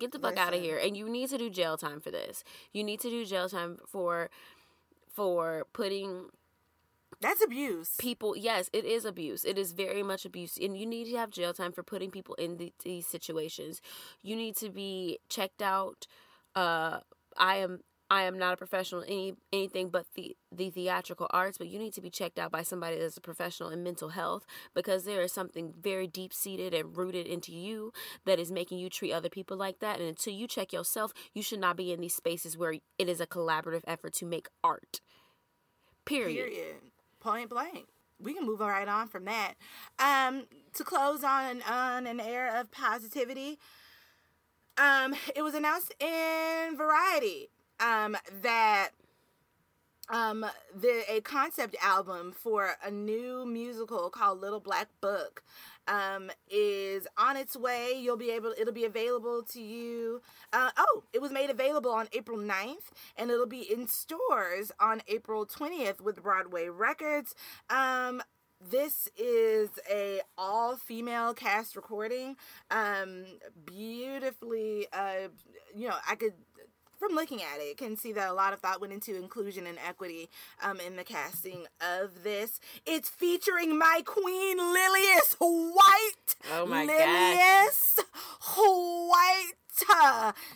[0.00, 0.78] Get the fuck out of here.
[0.78, 2.44] And you need to do jail time for this.
[2.72, 4.30] You need to do jail time for
[5.12, 6.30] for putting
[7.20, 7.94] that's abuse.
[7.98, 9.44] People, yes, it is abuse.
[9.44, 10.58] It is very much abuse.
[10.60, 13.80] And you need to have jail time for putting people in the, these situations.
[14.22, 16.08] You need to be checked out.
[16.56, 16.98] Uh,
[17.38, 17.80] I am
[18.12, 21.78] I am not a professional in any anything but the the theatrical arts, but you
[21.78, 24.44] need to be checked out by somebody that's a professional in mental health
[24.74, 27.90] because there is something very deep seated and rooted into you
[28.26, 29.98] that is making you treat other people like that.
[29.98, 33.18] And until you check yourself, you should not be in these spaces where it is
[33.18, 35.00] a collaborative effort to make art.
[36.04, 36.50] Period.
[36.50, 36.76] Period.
[37.18, 37.86] Point blank.
[38.20, 39.54] We can move right on from that.
[39.98, 43.58] Um, to close on on an air of positivity.
[44.76, 47.48] Um, it was announced in Variety
[47.82, 48.90] um, that
[50.08, 55.42] um, the a concept album for a new musical called Little Black Book
[55.88, 57.92] um, is on its way.
[57.96, 60.20] You'll be able, it'll be available to you.
[60.52, 65.02] Uh, oh, it was made available on April 9th and it'll be in stores on
[65.08, 67.34] April 20th with Broadway Records.
[67.70, 68.22] Um,
[68.70, 72.36] this is a all female cast recording
[72.70, 73.24] um
[73.66, 75.26] beautifully uh
[75.74, 76.32] you know i could
[77.02, 79.76] from looking at it, can see that a lot of thought went into inclusion and
[79.86, 80.28] equity
[80.62, 82.60] um, in the casting of this.
[82.86, 86.36] It's featuring my queen, Lillias White.
[86.52, 87.98] Oh my Lillias
[88.56, 89.52] White.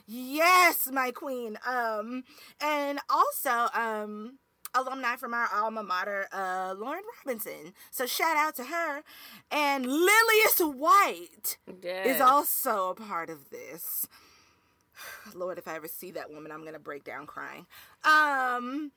[0.07, 1.59] Yes, my queen.
[1.67, 2.23] Um,
[2.61, 4.39] and also, um,
[4.73, 7.73] alumni from our alma mater, uh, Lauren Robinson.
[7.91, 9.03] So shout out to her.
[9.51, 12.07] And Lillias White yes.
[12.07, 14.07] is also a part of this.
[15.35, 17.67] Lord, if I ever see that woman, I'm gonna break down crying.
[18.05, 18.93] Um,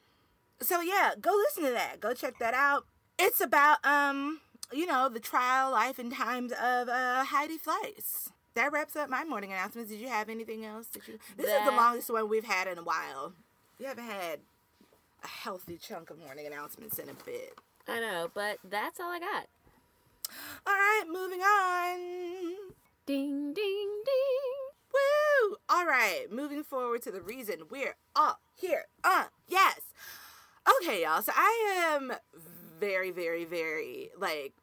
[0.62, 2.00] so yeah, go listen to that.
[2.00, 2.86] Go check that out.
[3.18, 4.40] It's about um,
[4.72, 8.30] you know, the trial, life, and times of uh, Heidi Fleiss.
[8.56, 9.92] That wraps up my morning announcements.
[9.92, 10.88] Did you have anything else?
[10.88, 11.20] Did you?
[11.38, 11.62] This that...
[11.62, 13.34] is the longest one we've had in a while.
[13.80, 14.40] You haven't had
[15.24, 17.54] a healthy chunk of morning announcements in a bit.
[17.88, 19.48] I know, but that's all I got.
[20.68, 22.74] All right, moving on.
[23.06, 24.59] Ding, ding, ding.
[25.42, 25.58] Woo!
[25.70, 28.86] All right, moving forward to the reason we're all here.
[29.04, 29.82] Uh, yes.
[30.82, 31.22] Okay, y'all.
[31.22, 32.14] So I am
[32.80, 34.54] very, very, very like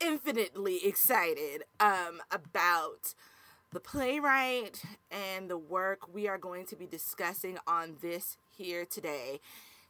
[0.00, 3.14] infinitely excited um about
[3.72, 9.40] the playwright and the work we are going to be discussing on this here today.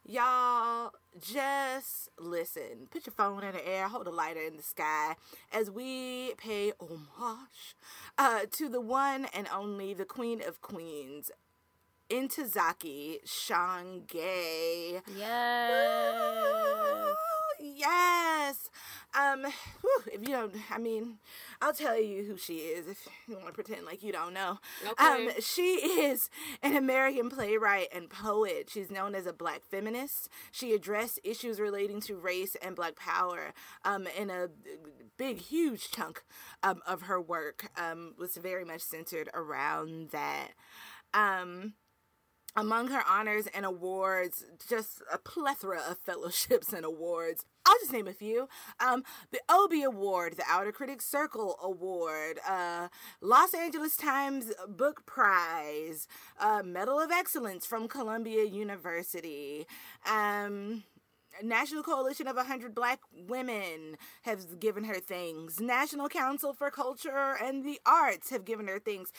[0.07, 2.87] Y'all, just listen.
[2.91, 5.15] Put your phone in the air, hold a lighter in the sky
[5.51, 7.75] as we pay homage
[8.19, 11.31] uh, to the one and only, the Queen of Queens,
[12.11, 15.01] Ntozake Shange.
[15.17, 17.15] Yes.
[17.59, 18.69] Yes.
[19.19, 19.43] Um,
[19.81, 21.17] whew, if you don't, I mean,
[21.61, 24.59] I'll tell you who she is if you want to pretend like you don't know.
[24.87, 25.05] Okay.
[25.05, 26.29] Um, she is
[26.61, 28.69] an American playwright and poet.
[28.69, 30.29] She's known as a black feminist.
[30.51, 34.49] She addressed issues relating to race and black power um, in a
[35.17, 36.23] big, huge chunk
[36.63, 40.49] um, of her work um, was very much centered around that.
[41.13, 41.73] Um,
[42.55, 47.45] among her honors and awards, just a plethora of fellowships and awards.
[47.65, 48.47] I'll just name a few.
[48.79, 52.89] Um, the Obie Award, the Outer Critics Circle Award, uh,
[53.21, 56.07] Los Angeles Times Book Prize,
[56.39, 59.65] uh, Medal of Excellence from Columbia University.
[60.09, 60.83] Um,
[61.43, 65.59] National Coalition of 100 Black Women has given her things.
[65.59, 69.11] National Council for Culture and the Arts have given her things.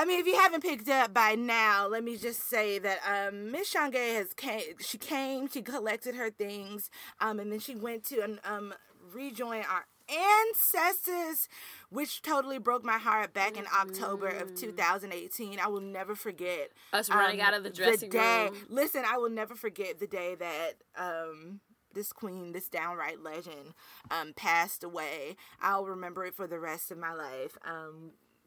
[0.00, 3.52] I mean, if you haven't picked up by now, let me just say that um,
[3.52, 4.62] Miss Shange has came.
[4.78, 6.88] She came, she collected her things,
[7.20, 8.72] um, and then she went to um,
[9.12, 11.50] rejoin our ancestors,
[11.90, 15.60] which totally broke my heart back in October of 2018.
[15.60, 18.48] I will never forget Us running um, out of the dressing day.
[18.50, 18.56] room.
[18.70, 21.60] Listen, I will never forget the day that um,
[21.92, 23.74] this queen, this downright legend,
[24.10, 25.36] um, passed away.
[25.60, 27.58] I'll remember it for the rest of my life.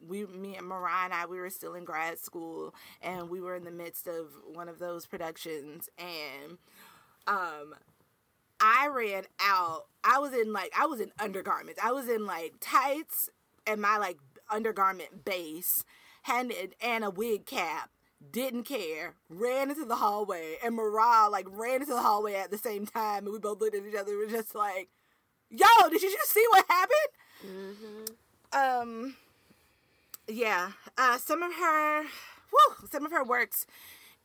[0.05, 3.55] We, me and Mariah and I, we were still in grad school, and we were
[3.55, 6.57] in the midst of one of those productions, and
[7.27, 7.75] um,
[8.59, 9.85] I ran out.
[10.03, 11.79] I was in like I was in undergarments.
[11.83, 13.29] I was in like tights
[13.65, 14.17] and my like
[14.51, 15.83] undergarment base,
[16.23, 17.89] had an- and a wig cap.
[18.31, 19.15] Didn't care.
[19.29, 23.25] Ran into the hallway, and Mariah like ran into the hallway at the same time,
[23.25, 24.11] and we both looked at each other.
[24.11, 24.89] We were just like,
[25.49, 27.09] "Yo, did you just see what happened?"
[28.51, 29.15] Um,
[30.27, 30.71] yeah.
[30.97, 33.65] Uh, some of her, whew, some of her works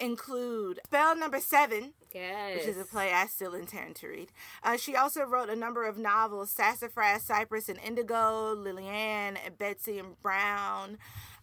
[0.01, 2.59] include Spell Number Seven, Yes.
[2.59, 4.33] which is a play I still intend to read.
[4.63, 10.21] Uh, she also wrote a number of novels Sassafrass, Cypress, and Indigo, Lillian, Betsey, and
[10.23, 10.99] Brown.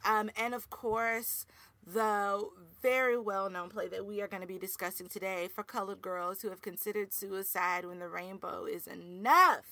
[0.06, 1.46] Um, and of course,
[1.86, 2.48] the
[2.82, 6.42] very well known play that we are going to be discussing today for colored girls
[6.42, 9.66] who have considered suicide when the rainbow is enough.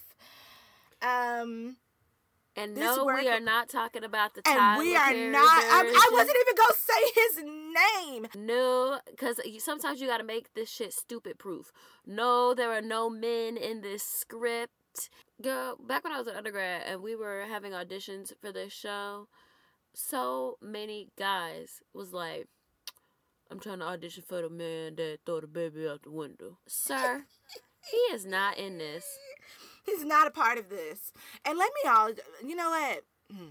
[1.02, 1.78] Um,
[2.56, 5.42] and this no, we are not talking about the and Tyler we are Perry not,
[5.42, 8.28] I, I wasn't even to say his name.
[8.36, 11.72] No, because sometimes you got to make this shit stupid proof.
[12.06, 15.10] No, there are no men in this script.
[15.42, 19.28] Girl, back when I was an undergrad and we were having auditions for this show,
[19.94, 22.48] so many guys was like,
[23.50, 26.58] I'm trying to audition for the man that threw the baby out the window.
[26.68, 27.26] Sir,
[27.92, 29.06] he is not in this.
[29.84, 31.12] He's not a part of this.
[31.46, 32.10] And let me all,
[32.46, 33.04] you know what?
[33.32, 33.50] Hmm.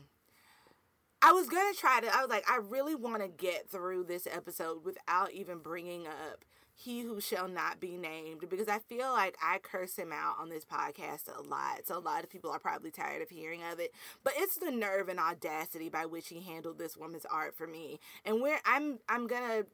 [1.25, 2.13] I was gonna try to.
[2.13, 6.45] I was like, I really want to get through this episode without even bringing up
[6.75, 10.49] he who shall not be named because I feel like I curse him out on
[10.49, 11.87] this podcast a lot.
[11.87, 13.93] So a lot of people are probably tired of hearing of it.
[14.25, 18.01] But it's the nerve and audacity by which he handled this woman's art for me.
[18.25, 19.65] And where I'm I'm gonna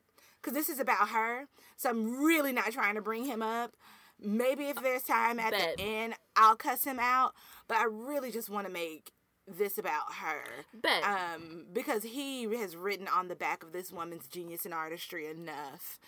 [0.40, 1.46] because this is about her.
[1.76, 3.72] So I'm really not trying to bring him up.
[4.20, 5.76] Maybe if there's time at Bet.
[5.76, 7.34] the end, I'll cuss him out.
[7.68, 9.12] But I really just want to make
[9.46, 10.42] this about her.
[10.74, 11.02] Bet.
[11.04, 15.98] Um, because he has written on the back of this woman's genius and artistry enough.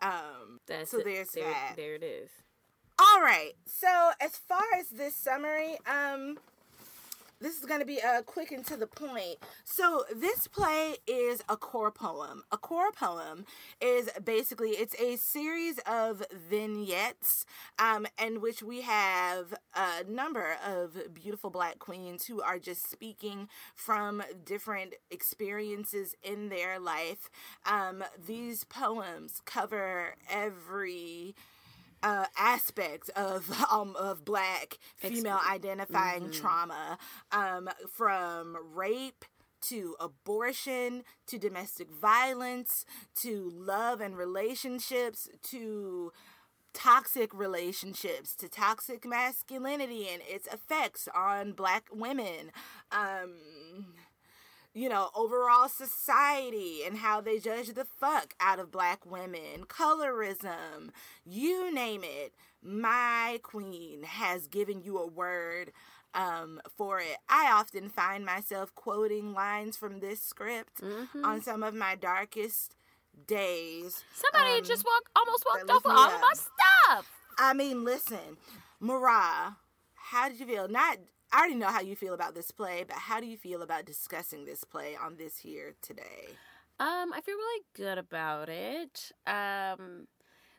[0.00, 1.74] Um, That's so there's there, that.
[1.76, 2.30] There it is.
[2.98, 3.52] All right.
[3.66, 6.38] So as far as this summary, um,
[7.40, 9.36] this is going to be uh, quick and to the point.
[9.64, 12.40] So this play is a choreopoem.
[12.50, 13.44] A choreopoem
[13.80, 17.44] is basically it's a series of vignettes,
[17.78, 23.48] um, in which we have a number of beautiful black queens who are just speaking
[23.74, 27.28] from different experiences in their life.
[27.64, 31.34] Um, these poems cover every
[32.02, 36.98] uh, aspect of um, of black female identifying trauma,
[37.32, 39.24] um, from rape
[39.62, 42.84] to abortion to domestic violence
[43.16, 46.12] to love and relationships to
[46.72, 52.52] toxic relationships to toxic masculinity and its effects on black women.
[52.92, 53.94] Um,
[54.76, 60.90] you know, overall society and how they judge the fuck out of black women, colorism,
[61.24, 62.34] you name it.
[62.62, 65.72] My queen has given you a word
[66.14, 67.16] um, for it.
[67.26, 70.82] I often find myself quoting lines from this script
[71.24, 72.74] on some of my darkest
[73.26, 74.04] days.
[74.14, 77.10] Somebody Um, just walk, almost walked off with all of my stuff.
[77.38, 78.36] I mean, listen,
[78.78, 79.52] Mariah,
[79.94, 80.68] how did you feel?
[80.68, 80.98] Not,
[81.32, 83.84] I already know how you feel about this play, but how do you feel about
[83.84, 86.38] discussing this play on this here today?
[86.78, 89.12] Um, I feel really good about it.
[89.26, 90.06] Um,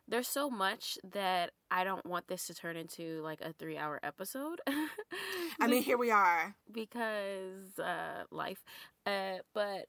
[0.07, 3.99] there's so much that I don't want this to turn into like a three hour
[4.03, 4.61] episode.
[5.59, 6.55] I mean, here we are.
[6.71, 8.63] because uh life.
[9.05, 9.87] Uh but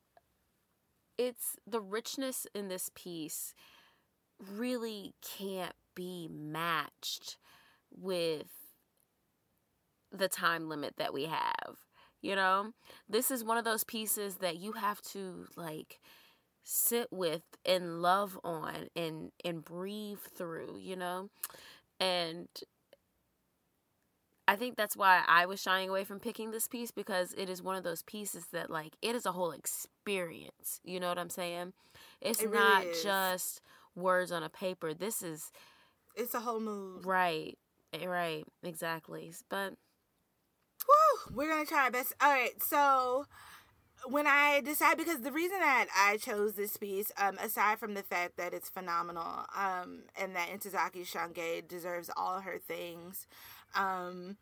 [1.16, 3.55] it's the richness in this piece
[4.40, 7.36] really can't be matched
[7.90, 8.57] with
[10.12, 11.76] the time limit that we have.
[12.20, 12.72] You know,
[13.09, 16.00] this is one of those pieces that you have to like
[16.64, 21.28] sit with and love on and and breathe through, you know?
[22.00, 22.48] And
[24.46, 27.62] I think that's why I was shying away from picking this piece because it is
[27.62, 30.80] one of those pieces that like it is a whole experience.
[30.84, 31.72] You know what I'm saying?
[32.20, 33.02] It's It really not is.
[33.02, 33.61] just
[33.94, 34.94] words on a paper.
[34.94, 35.50] This is
[36.16, 37.06] It's a whole mood.
[37.06, 37.59] Right.
[37.92, 38.44] Eh, Right.
[38.62, 39.32] Exactly.
[39.48, 39.74] But
[40.89, 41.34] Woo!
[41.36, 42.14] We're gonna try our best.
[42.20, 43.26] All right, so
[44.07, 48.03] when I decide, because the reason that I chose this piece, um, aside from the
[48.03, 53.26] fact that it's phenomenal, um, and that Ntozake Shange deserves all her things,
[53.74, 54.36] um,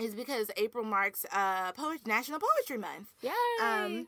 [0.00, 3.08] is because April marks uh poet National Poetry Month.
[3.22, 3.30] yay.
[3.62, 4.06] Um,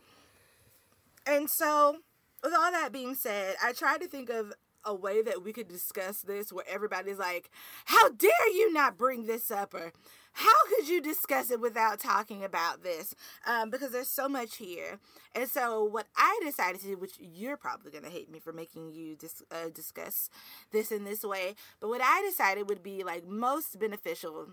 [1.27, 1.99] and so,
[2.43, 4.53] with all that being said, I tried to think of
[4.85, 7.51] a way that we could discuss this where everybody's like,
[7.87, 9.75] How dare you not bring this up?
[9.75, 9.93] Or
[10.33, 13.15] how could you discuss it without talking about this?
[13.47, 14.99] Um, because there's so much here.
[15.35, 18.53] And so, what I decided to do, which you're probably going to hate me for
[18.53, 20.31] making you dis- uh, discuss
[20.73, 24.49] this in this way, but what I decided would be like most beneficial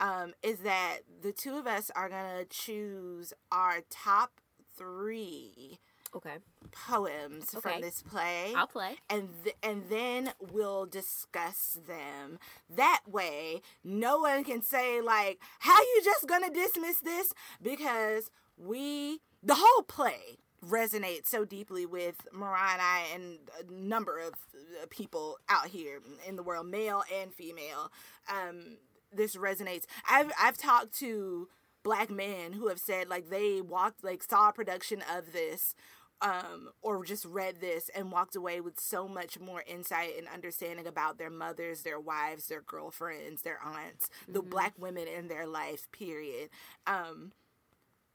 [0.00, 4.40] um, is that the two of us are going to choose our top
[4.76, 5.78] three
[6.14, 6.36] okay.
[6.72, 7.60] poems Okay.
[7.72, 8.96] from this play I'll play.
[9.10, 12.38] and th- and then we'll discuss them.
[12.70, 19.20] That way, no one can say like, "How you just gonna dismiss this?" Because we,
[19.42, 24.86] the whole play, resonates so deeply with Mariah and I and a number of uh,
[24.90, 27.90] people out here in the world, male and female.
[28.30, 28.78] Um,
[29.12, 29.84] this resonates.
[30.08, 31.48] I've I've talked to
[31.82, 35.74] black men who have said like they walked like saw a production of this
[36.22, 40.86] um, or just read this and walked away with so much more insight and understanding
[40.86, 45.90] about their mothers, their wives, their girlfriends, their aunts, the black women in their life,
[45.92, 46.48] period.
[46.86, 47.32] Um,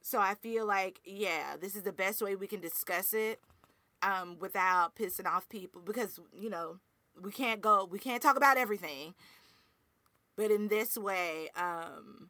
[0.01, 3.39] so I feel like, yeah, this is the best way we can discuss it
[4.01, 6.77] um, without pissing off people because, you know,
[7.21, 9.15] we can't go, we can't talk about everything.
[10.35, 12.29] But in this way, um,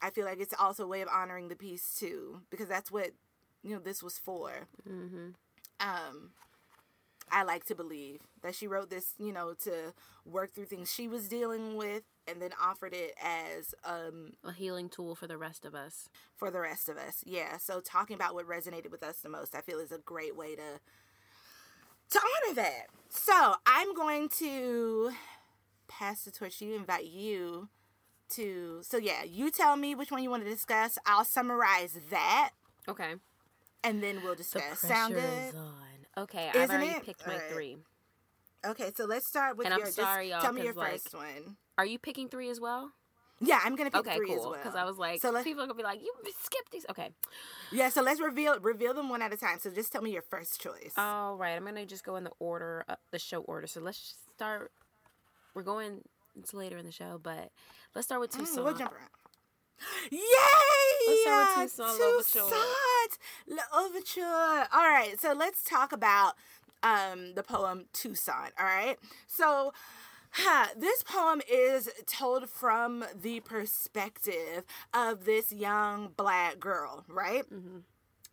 [0.00, 3.12] I feel like it's also a way of honoring the piece too, because that's what
[3.62, 4.68] you know this was for.
[4.88, 5.30] Mm-hmm.
[5.80, 6.30] Um,
[7.30, 9.94] I like to believe that she wrote this, you know, to
[10.24, 14.88] work through things she was dealing with, and then offered it as um A healing
[14.88, 16.08] tool for the rest of us.
[16.36, 17.22] for the rest of us.
[17.24, 17.56] Yeah.
[17.58, 20.54] So talking about what resonated with us the most, I feel is a great way
[20.56, 20.80] to
[22.10, 22.86] to honor that.
[23.08, 25.12] So I'm going to
[25.88, 27.68] pass the torch to you, invite you
[28.30, 30.98] to so yeah, you tell me which one you want to discuss.
[31.06, 32.50] I'll summarize that
[32.88, 33.14] Okay.
[33.84, 34.80] And then we'll discuss.
[34.80, 34.86] The.
[34.88, 35.48] Sound good?
[35.48, 35.72] is on.
[36.24, 37.04] Okay, Isn't I've already it?
[37.04, 37.50] picked my Alright.
[37.52, 37.76] three.
[38.64, 39.86] Okay, so let's start with And I'm your.
[39.88, 41.56] just sorry, y'all, tell me your like, first one.
[41.78, 42.92] Are you picking three as well?
[43.40, 44.52] Yeah, I'm gonna pick Okay, three as well.
[44.52, 46.86] Because I was like, so people are gonna be like, you skipped these.
[46.90, 47.10] Okay.
[47.72, 49.58] yeah, so let's reveal reveal them one at a time.
[49.58, 50.92] So just tell me your first choice.
[50.96, 53.66] All right, I'm gonna just go in the order, uh, the show order.
[53.66, 54.70] So let's start.
[55.54, 56.02] We're going.
[56.38, 57.50] It's later in the show, but
[57.96, 58.64] let's start with Mm, Toussaint.
[58.64, 59.08] we'll jump around.
[60.10, 60.20] Yay!
[61.22, 61.76] Start with
[62.32, 64.66] Toussaint, L'Ouverture.
[64.72, 66.34] All right, so let's talk about
[66.82, 68.52] um, the poem Toussaint.
[68.58, 68.96] All right,
[69.26, 69.72] so.
[70.34, 74.64] Huh, this poem is told from the perspective
[74.94, 77.44] of this young black girl, right?
[77.44, 77.80] hmm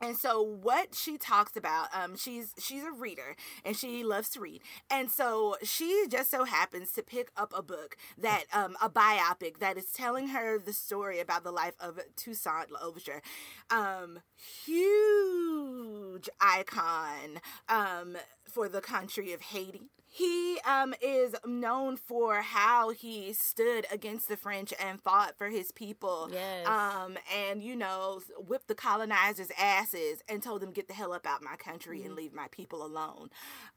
[0.01, 3.35] And so what she talks about, um, she's she's a reader
[3.65, 4.61] and she loves to read.
[4.89, 9.59] And so she just so happens to pick up a book that um, a biopic
[9.59, 13.21] that is telling her the story about the life of Toussaint L'Ouverture.
[13.69, 14.19] Um,
[14.65, 19.89] huge icon um, for the country of Haiti.
[20.11, 25.71] He um, is known for how he stood against the French and fought for his
[25.71, 26.67] people Yes.
[26.67, 31.27] um, and you know, whipped the colonizers' asses and told them, "Get the hell up
[31.27, 33.29] out my country and leave my people alone."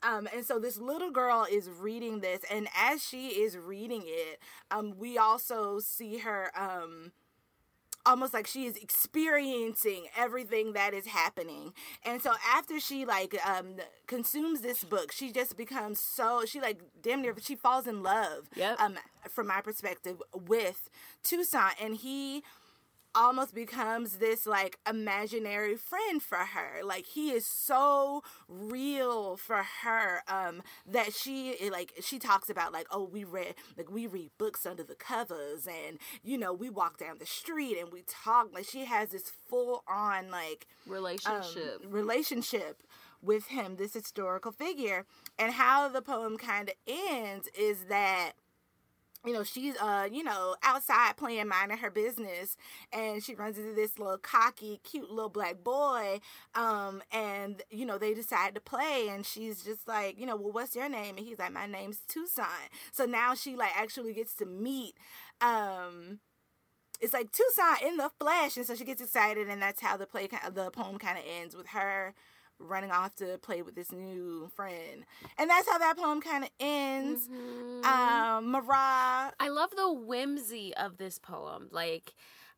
[0.03, 4.41] Um, and so this little girl is reading this, and as she is reading it,
[4.71, 7.13] um, we also see her um
[8.05, 11.73] almost like she is experiencing everything that is happening
[12.05, 13.77] and so after she like um
[14.07, 18.49] consumes this book she just becomes so she like damn near she falls in love
[18.57, 18.81] Yep.
[18.81, 18.99] um
[19.29, 20.89] from my perspective with
[21.23, 22.43] Toussaint and he
[23.15, 30.23] almost becomes this like imaginary friend for her like he is so real for her
[30.29, 34.65] um that she like she talks about like oh we read like we read books
[34.67, 38.65] under the covers and you know we walk down the street and we talk like
[38.65, 41.81] she has this full on like um, Relationship.
[41.89, 42.83] relationship
[43.23, 45.05] with him, this historical figure.
[45.39, 48.33] And how the poem kind of ends is that
[49.25, 52.57] you know she's uh you know outside playing minding her business
[52.93, 56.19] and she runs into this little cocky cute little black boy
[56.55, 60.53] um and you know they decide to play and she's just like you know well
[60.53, 61.17] what's your name?
[61.17, 62.71] And he's like my name's Toussaint.
[62.91, 64.95] So now she like actually gets to meet
[65.41, 66.19] um
[67.01, 70.07] it's like Toussaint in the flesh, and so she gets excited, and that's how the
[70.07, 72.15] play, the poem kind of ends with her
[72.63, 75.05] running off to play with this new friend.
[75.39, 77.29] And that's how that poem kind of ends.
[77.29, 77.85] Mhm.
[77.85, 81.69] Um, Mara, I love the whimsy of this poem.
[81.71, 82.15] Like,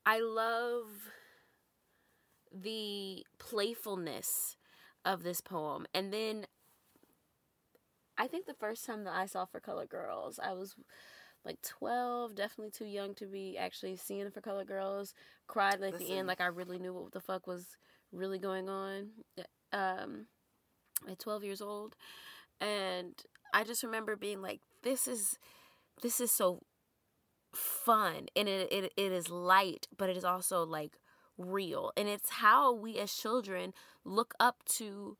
[0.06, 1.10] I love
[2.52, 4.56] the playfulness
[5.04, 5.86] of this poem.
[5.92, 6.46] And then
[8.16, 10.76] I think the first time that I saw For Color Girls, I was
[11.44, 15.14] like 12, definitely too young to be actually seeing For Color Girls.
[15.46, 17.76] Cried at the end like I really knew what the fuck was
[18.12, 19.10] really going on.
[19.74, 20.28] Um,
[21.10, 21.96] at 12 years old.
[22.60, 23.14] And
[23.54, 25.38] I just remember being like, this is
[26.02, 26.62] this is so
[27.54, 30.98] fun and it, it it is light but it is also like
[31.38, 33.72] real and it's how we as children
[34.04, 35.16] look up to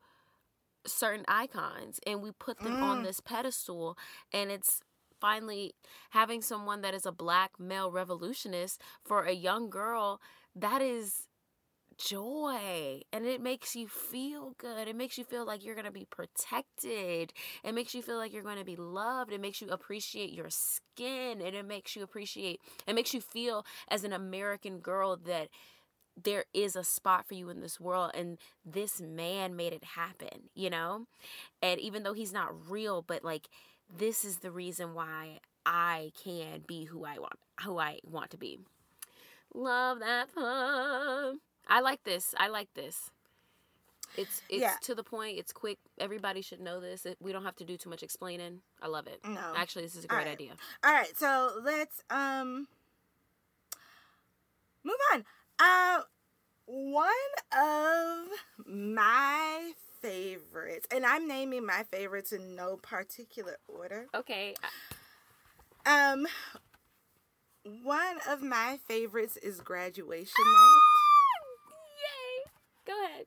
[0.87, 3.05] certain icons and we put them on Mm.
[3.05, 3.97] this pedestal
[4.33, 4.81] and it's
[5.21, 5.75] finally
[6.11, 10.21] having someone that is a black male revolutionist for a young girl
[10.55, 11.29] that is
[11.99, 14.89] joy and it makes you feel good.
[14.89, 17.33] It makes you feel like you're going to be protected.
[17.63, 19.33] It makes you feel like you're going to be loved.
[19.33, 23.65] It makes you appreciate your skin and it makes you appreciate it makes you feel
[23.89, 25.49] as an american girl that
[26.23, 30.49] there is a spot for you in this world and this man made it happen
[30.55, 31.07] you know?
[31.61, 33.49] And even though he's not real but like
[33.97, 38.37] this is the reason why i can be who i want who i want to
[38.37, 38.59] be.
[39.53, 43.11] Love that poem i like this i like this
[44.17, 44.75] it's it's Yeah.
[44.83, 47.91] to the point it's quick everybody should know this we don't have to do too
[47.91, 49.53] much explaining i love it No.
[49.57, 50.33] actually this is a great Alright.
[50.33, 50.53] idea
[50.85, 52.69] All right, so let's um
[54.85, 55.25] move on.
[55.59, 56.03] Uh,
[56.67, 57.09] one
[57.53, 58.29] of
[58.67, 64.07] my favorites, and I'm naming my favorites in no particular order.
[64.15, 64.55] okay
[65.87, 66.27] Um,
[67.83, 70.81] one of my favorites is graduation night.
[72.87, 73.27] Go ahead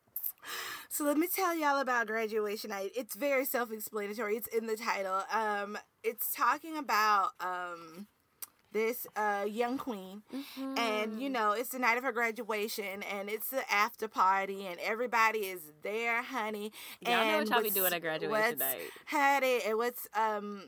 [0.89, 2.91] So let me tell y'all about graduation night.
[2.95, 4.37] It's very self-explanatory.
[4.37, 5.21] It's in the title.
[5.31, 8.07] Um, it's talking about um
[8.71, 10.21] this uh young queen
[10.77, 14.79] and you know it's the night of her graduation and it's the after party and
[14.81, 18.91] everybody is there honey Y'all know and what y'all be doing at graduation night.
[19.05, 20.63] had it and what's um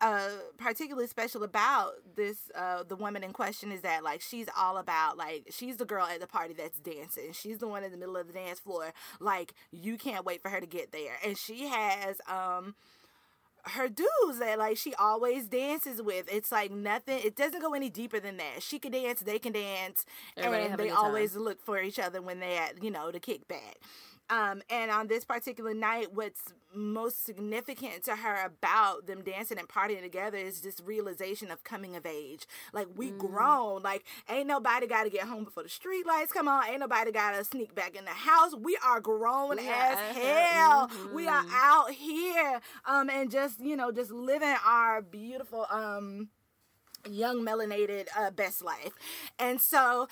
[0.00, 0.28] uh
[0.58, 5.16] particularly special about this uh the woman in question is that like she's all about
[5.16, 8.16] like she's the girl at the party that's dancing she's the one in the middle
[8.16, 11.66] of the dance floor like you can't wait for her to get there and she
[11.66, 12.74] has um
[13.62, 16.26] her dudes that like she always dances with.
[16.32, 17.20] It's like nothing.
[17.22, 18.62] It doesn't go any deeper than that.
[18.62, 20.96] She can dance, they can dance, Everybody and they time.
[20.96, 23.74] always look for each other when they at you know to kick kickback.
[24.30, 29.66] Um, and on this particular night, what's most significant to her about them dancing and
[29.68, 32.46] partying together is this realization of coming of age.
[32.72, 33.18] Like we Mm.
[33.18, 33.82] grown.
[33.82, 36.66] Like ain't nobody got to get home before the street lights come on.
[36.66, 38.54] Ain't nobody got to sneak back in the house.
[38.54, 40.90] We are grown We as hell.
[41.10, 41.54] We are Mhm.
[41.54, 46.28] out here, um, and just you know, just living our beautiful, um,
[47.08, 48.92] young melanated uh, best life.
[49.38, 50.08] And so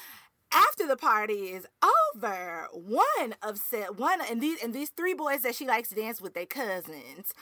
[0.57, 1.67] after the party is
[2.15, 5.95] over, one of said one and these and these three boys that she likes to
[5.95, 7.35] dance with, their cousins.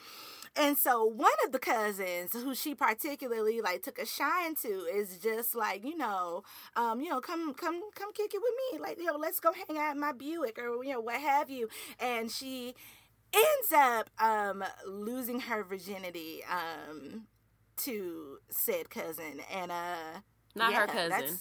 [0.56, 5.18] And so one of the cousins who she particularly like took a shine to is
[5.18, 6.42] just like, you know,
[6.76, 8.78] um, you know, come come come kick it with me.
[8.80, 11.50] Like, you know, let's go hang out in my Buick or you know, what have
[11.50, 11.68] you.
[12.00, 12.74] And she
[13.32, 17.26] ends up um losing her virginity um
[17.76, 20.20] to said cousin and uh
[20.54, 21.38] Not her cousin.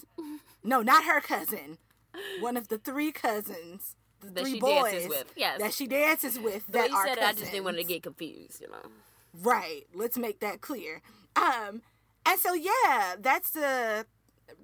[0.64, 1.78] no, not her cousin.
[2.42, 5.34] One of the three cousins, the That three she boys dances with.
[5.36, 5.60] Yes.
[5.60, 6.66] that she dances with.
[6.68, 8.90] the That you said it, I just didn't want to get confused, you know.
[9.42, 9.84] Right.
[9.94, 11.02] Let's make that clear.
[11.36, 11.82] Um,
[12.26, 14.06] and so yeah, that's the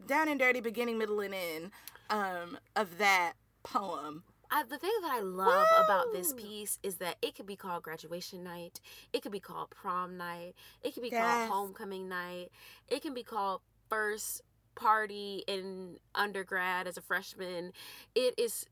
[0.07, 1.71] down and dirty beginning, middle, and end
[2.09, 3.33] um of that
[3.63, 4.23] poem.
[4.51, 7.83] I, the thing that I love about this piece is that it could be called
[7.83, 8.79] graduation night,
[9.13, 11.47] it could be called prom night, it could be Yes.
[11.47, 12.49] called homecoming night,
[12.87, 14.41] it can be called first
[14.75, 17.71] party in undergrad as a freshman.
[18.15, 18.65] It is,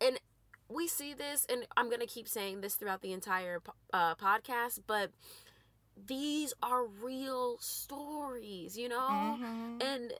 [0.00, 0.18] and
[0.68, 3.60] we see this, and I'm gonna keep saying this throughout the entire
[3.92, 5.10] uh, podcast, but
[5.96, 9.82] these are real stories, you know, Mhm.
[9.82, 10.12] and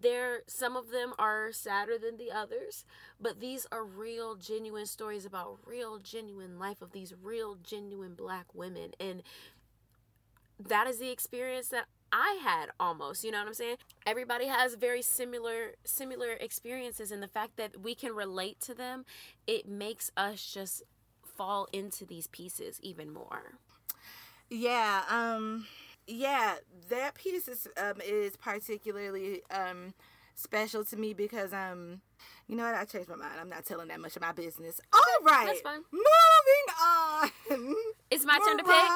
[0.00, 2.84] there some of them are sadder than the others
[3.20, 8.54] but these are real genuine stories about real genuine life of these real genuine black
[8.54, 9.22] women and
[10.58, 13.76] that is the experience that I had almost, you know what I'm saying?
[14.06, 19.04] Everybody has very similar similar experiences and the fact that we can relate to them,
[19.46, 20.82] it makes us just
[21.36, 23.54] fall into these pieces even more.
[24.50, 25.66] Yeah, um
[26.06, 26.56] yeah,
[26.88, 29.94] that piece is um is particularly um
[30.34, 32.00] special to me because um
[32.46, 32.74] You know what?
[32.74, 33.34] I changed my mind.
[33.38, 34.80] I'm not telling that much of my business.
[34.92, 35.46] All right.
[35.46, 35.82] that's fine.
[35.92, 37.74] Moving on.
[38.10, 38.90] It's my turn to pick.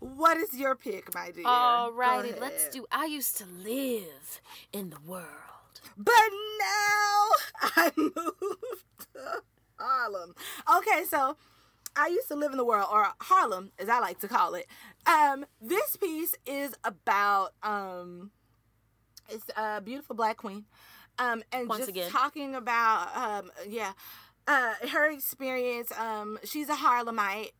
[0.00, 1.44] What is your pick, my dear?
[1.44, 2.86] Alrighty, let's do.
[2.92, 4.40] I used to live
[4.72, 5.24] in the world.
[5.96, 6.12] But
[6.58, 7.28] now
[7.76, 9.42] I moved to
[9.78, 10.34] Harlem.
[10.78, 11.36] Okay, so
[11.96, 14.66] I used to live in the world, or Harlem, as I like to call it.
[15.06, 18.30] Um, this piece is about um,
[19.28, 20.64] it's a beautiful black queen,
[21.18, 22.10] um, and Once just again.
[22.10, 23.92] talking about um, yeah,
[24.46, 25.90] uh, her experience.
[25.92, 27.52] Um, she's a Harlemite.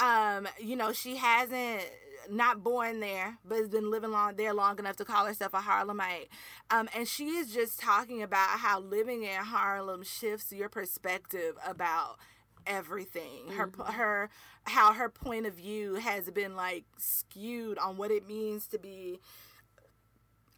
[0.00, 1.82] Um, you know, she hasn't
[2.30, 5.58] not born there, but has been living long there long enough to call herself a
[5.58, 6.28] Harlemite.
[6.70, 12.18] Um, and she is just talking about how living in Harlem shifts your perspective about
[12.66, 13.48] everything.
[13.56, 14.30] Her her
[14.64, 19.20] how her point of view has been like skewed on what it means to be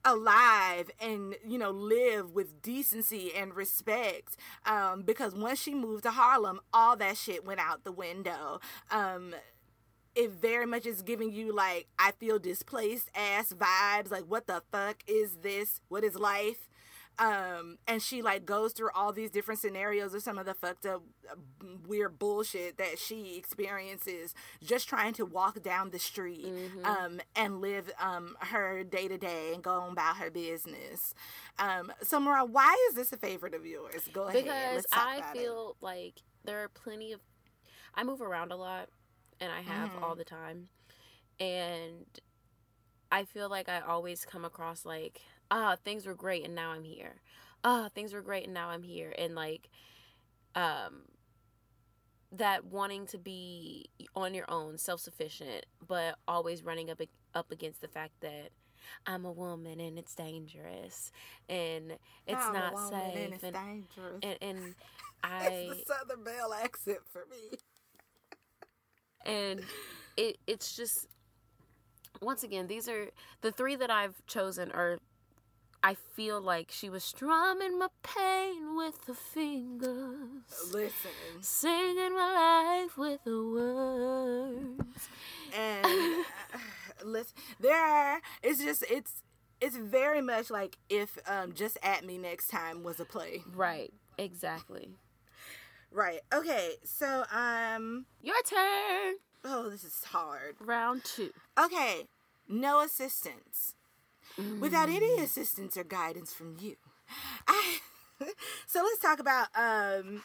[0.05, 4.36] alive and you know live with decency and respect
[4.66, 8.61] um because once she moved to Harlem all that shit went out the window.
[8.90, 9.34] Um
[10.14, 14.62] it very much is giving you like I feel displaced ass vibes like what the
[14.70, 15.80] fuck is this?
[15.88, 16.68] What is life
[17.18, 20.86] um and she like goes through all these different scenarios of some of the fucked
[20.86, 21.02] up
[21.86, 26.52] weird bullshit that she experiences just trying to walk down the street
[26.84, 31.14] um and live um her day to day and go on about her business
[31.58, 35.36] um so Mara, why is this a favorite of yours go ahead because I about
[35.36, 35.40] it.
[35.40, 37.20] feel like there are plenty of.
[37.94, 38.88] I move around a lot,
[39.40, 40.02] and I have Mhm.
[40.02, 40.68] all the time,
[41.40, 42.06] and
[43.10, 45.20] I feel like I always come across like,
[45.55, 47.22] ah, things were great, and now I'm here.
[47.62, 49.70] Ah, things were great, and now I'm here, and like,
[50.55, 51.02] um,
[52.32, 53.86] that wanting to be
[54.16, 57.00] on your own, self sufficient, but always running up
[57.34, 58.50] up against the fact that.
[59.07, 61.11] I'm a woman and it's dangerous
[61.48, 61.92] and
[62.26, 64.74] it's I'm a not woman safe and it's and, dangerous and and
[65.22, 67.57] I it's the Southern Belle accent for me.
[69.24, 69.62] and
[70.18, 71.07] it it's just
[72.20, 73.09] once again these are
[73.40, 74.98] the three that I've chosen are
[75.85, 81.11] I feel like she was strumming my pain with her fingers, Listen,
[81.43, 85.09] singing my life with the words.
[85.55, 85.85] and
[86.55, 86.59] uh,
[87.05, 88.22] listen, there.
[88.43, 89.22] It's just it's
[89.61, 93.43] it's very much like if um just at me next time was a play.
[93.55, 94.89] Right, exactly.
[95.93, 96.20] Right.
[96.32, 96.76] Okay.
[96.82, 98.07] So um.
[98.22, 99.16] Your turn.
[99.45, 100.57] Oh, this is hard.
[100.61, 101.30] Round two.
[101.62, 102.09] Okay.
[102.49, 103.74] No assistance.
[104.61, 106.76] Without any assistance or guidance from you.
[107.47, 107.78] I,
[108.66, 110.22] so let's talk about um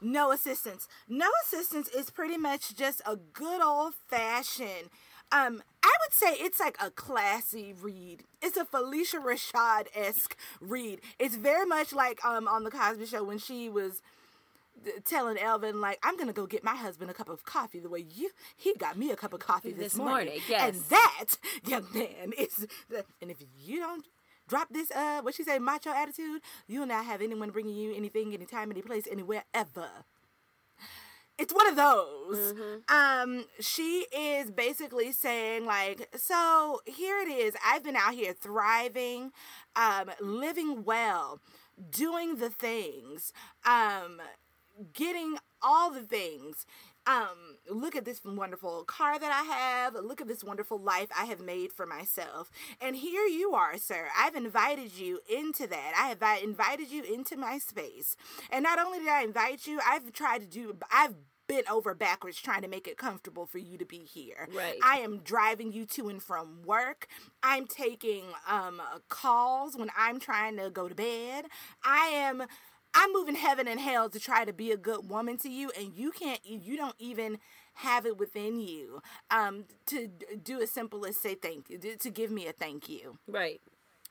[0.00, 0.88] no assistance.
[1.08, 4.90] No assistance is pretty much just a good old fashioned
[5.32, 8.24] um I would say it's like a classy read.
[8.42, 11.00] It's a Phylicia Rashad esque read.
[11.18, 14.02] It's very much like um on the Cosby Show when she was
[15.04, 18.06] telling Elvin like I'm gonna go get my husband a cup of coffee the way
[18.08, 20.26] you he got me a cup of coffee this, This morning.
[20.26, 20.74] morning, yes.
[20.74, 21.24] And that
[21.66, 24.06] young man is the, and if you don't
[24.48, 28.32] drop this uh what she say macho attitude, you'll not have anyone bringing you anything,
[28.34, 29.88] anytime, any place, anywhere ever.
[31.38, 32.52] It's one of those.
[32.90, 37.54] Um, she is basically saying like, so here it is.
[37.64, 39.32] I've been out here thriving,
[39.74, 41.40] um, living well,
[41.90, 43.32] doing the things,
[43.64, 44.20] um,
[44.92, 46.66] getting all the things.
[47.06, 49.94] Um, look at this wonderful car that I have.
[49.94, 52.50] Look at this wonderful life I have made for myself.
[52.80, 54.08] And here you are, sir.
[54.16, 55.92] I've invited you into that.
[55.96, 58.16] I have invited you into my space.
[58.50, 61.14] And not only did I invite you, I've tried to do, I've
[61.50, 64.48] bent over backwards trying to make it comfortable for you to be here.
[64.54, 64.76] Right.
[64.84, 67.08] I am driving you to and from work.
[67.42, 71.46] I'm taking um calls when I'm trying to go to bed.
[71.82, 72.44] I am
[72.94, 75.94] I'm moving heaven and hell to try to be a good woman to you and
[75.94, 77.38] you can't you don't even
[77.74, 80.08] have it within you um to
[80.42, 83.60] do as simple as say thank you to- to give me a thank you Right.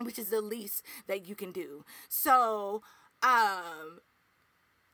[0.01, 1.83] which is the least that you can do.
[2.07, 2.81] So,
[3.21, 3.99] um,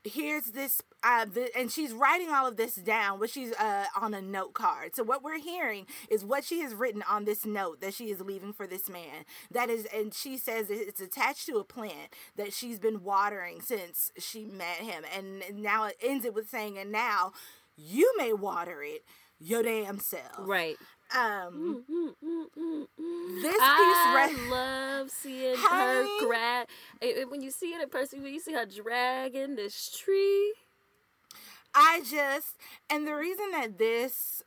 [0.06, 4.14] here's this, uh, the, and she's writing all of this down, but she's uh, on
[4.14, 4.94] a note card.
[4.94, 8.20] So what we're hearing is what she has written on this note that she is
[8.20, 9.24] leaving for this man.
[9.50, 14.12] That is, and she says it's attached to a plant that she's been watering since
[14.18, 17.32] she met him, and now it ends it with saying, and now
[17.76, 19.04] you may water it
[19.38, 20.22] your damn self.
[20.38, 20.76] Right.
[21.14, 23.60] Um, mm, mm, mm, this piece.
[23.62, 26.66] I re- love seeing her grab.
[27.28, 30.54] When you see it in person, when you see her dragging this tree.
[31.74, 32.56] I just,
[32.88, 34.42] and the reason that this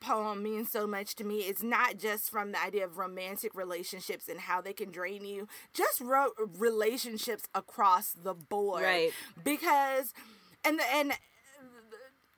[0.00, 4.28] poem means so much to me is not just from the idea of romantic relationships
[4.28, 8.82] and how they can drain you, just ro- relationships across the board.
[8.82, 9.12] Right.
[9.42, 10.12] Because
[10.64, 11.12] and and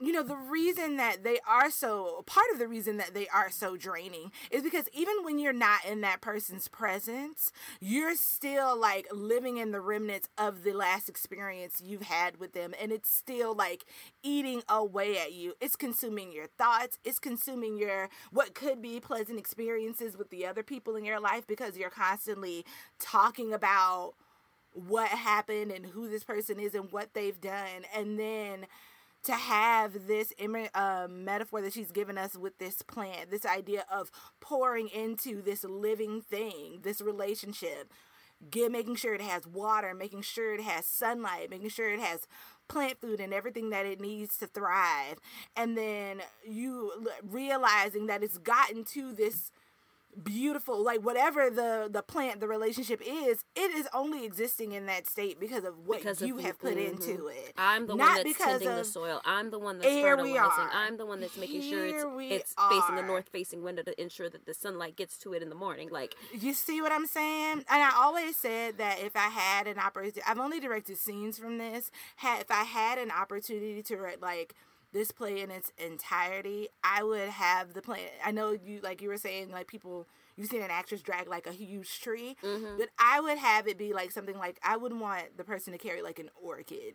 [0.02, 3.50] you know the reason that they are so part of the reason that they are
[3.50, 9.06] so draining is because even when you're not in that person's presence you're still like
[9.12, 13.54] living in the remnants of the last experience you've had with them and it's still
[13.54, 13.84] like
[14.22, 15.54] eating away at you.
[15.60, 16.98] It's consuming your thoughts.
[17.04, 21.46] It's consuming your what could be pleasant experiences with the other people in your life
[21.46, 22.64] because you're constantly
[22.98, 24.14] talking about
[24.74, 27.84] what happened and who this person is and what they've done.
[27.94, 28.66] And then
[29.24, 30.32] to have this
[30.74, 34.10] um, metaphor that she's given us with this plant, this idea of
[34.40, 37.92] pouring into this living thing, this relationship,
[38.50, 42.26] get making sure it has water, making sure it has sunlight, making sure it has
[42.68, 45.18] plant food and everything that it needs to thrive,
[45.56, 46.90] and then you
[47.22, 49.50] realizing that it's gotten to this
[50.22, 55.06] beautiful like whatever the the plant the relationship is it is only existing in that
[55.06, 57.02] state because of what because you of, have put mm-hmm.
[57.02, 57.52] into it.
[57.56, 59.22] I'm the Not one that's tending the soil.
[59.24, 60.68] I'm the one that's fertilizing.
[60.72, 64.00] i'm the one that's making here sure it's it's facing the north facing window to
[64.00, 67.06] ensure that the sunlight gets to it in the morning like you see what i'm
[67.06, 67.64] saying?
[67.70, 71.58] And i always said that if i had an opportunity i've only directed scenes from
[71.58, 71.90] this.
[72.16, 74.54] Had if i had an opportunity to write like
[74.92, 78.10] this play in its entirety, I would have the play.
[78.24, 81.46] I know you like you were saying like people you've seen an actress drag like
[81.46, 82.78] a huge tree, mm-hmm.
[82.78, 85.78] but I would have it be like something like I would want the person to
[85.78, 86.94] carry like an orchid.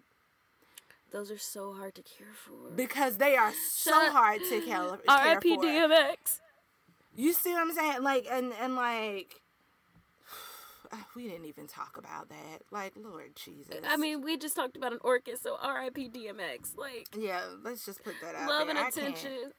[1.12, 5.58] Those are so hard to care for because they are so hard to care, R.I.P.
[5.58, 6.40] DMX.
[7.16, 8.04] You see what I'm saying?
[8.04, 9.42] Like and and like
[11.16, 12.62] we didn't even talk about that.
[12.72, 13.78] Like, Lord Jesus.
[13.88, 16.10] I mean, we just talked about an orchid, so R.I.P.
[16.10, 16.78] DMX.
[16.78, 18.50] Like, yeah, let's just put that out.
[18.50, 18.78] Love there.
[18.78, 19.32] and attention.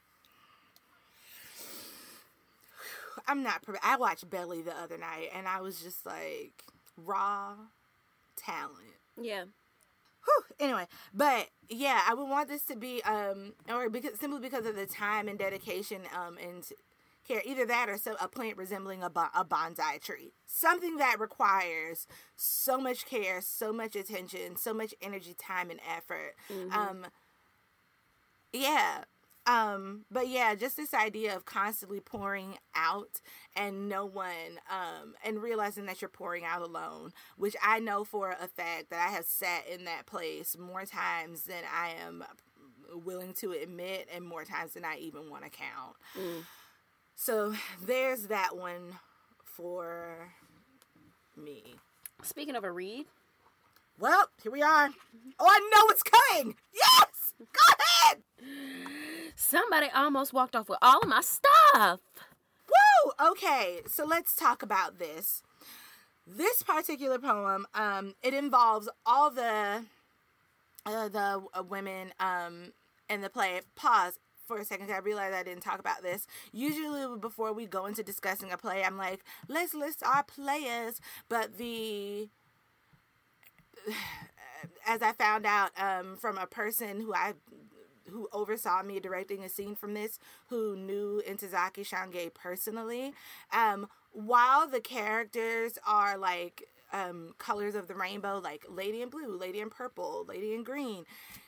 [3.26, 3.64] I'm not.
[3.82, 6.64] I watched Belly the other night, and I was just like,
[6.96, 7.54] raw
[8.36, 8.96] talent.
[9.20, 9.44] Yeah.
[10.24, 10.44] Whew.
[10.60, 14.76] Anyway, but yeah, I would want this to be um, or because simply because of
[14.76, 16.64] the time and dedication um, and
[17.28, 17.42] care.
[17.44, 20.32] Either that or so, a plant resembling a, a bonsai tree.
[20.46, 22.06] Something that requires
[22.36, 26.34] so much care, so much attention, so much energy, time, and effort.
[26.50, 26.72] Mm-hmm.
[26.72, 27.06] Um,
[28.52, 29.04] yeah.
[29.46, 33.22] Um, but yeah, just this idea of constantly pouring out
[33.56, 38.32] and no one, um, and realizing that you're pouring out alone, which I know for
[38.32, 42.24] a fact that I have sat in that place more times than I am
[42.92, 45.96] willing to admit and more times than I even want to count.
[46.18, 46.44] Mm.
[47.20, 47.52] So
[47.84, 49.00] there's that one
[49.44, 50.30] for
[51.36, 51.74] me.
[52.22, 53.06] Speaking of a read.
[53.98, 54.90] Well, here we are.
[55.40, 56.54] Oh, I know it's coming.
[56.72, 57.34] Yes!
[57.40, 58.22] Go ahead!
[59.34, 62.00] Somebody almost walked off with all of my stuff.
[62.68, 63.12] Woo!
[63.32, 65.42] Okay, so let's talk about this.
[66.24, 69.84] This particular poem, um, it involves all the
[70.86, 72.72] uh, the uh, women um,
[73.10, 73.60] in the play.
[73.74, 76.26] Pause for a second I realized I didn't talk about this.
[76.52, 81.00] Usually, before we go into discussing a play, I'm like, let's list our players.
[81.28, 82.30] But the
[84.86, 87.34] as I found out um, from a person who I
[88.10, 90.18] who oversaw me directing a scene from this,
[90.48, 93.12] who knew Ntozake Shange personally,
[93.52, 99.36] um, while the characters are like um, colors of the rainbow, like Lady in Blue,
[99.36, 101.04] Lady in Purple, Lady in Green,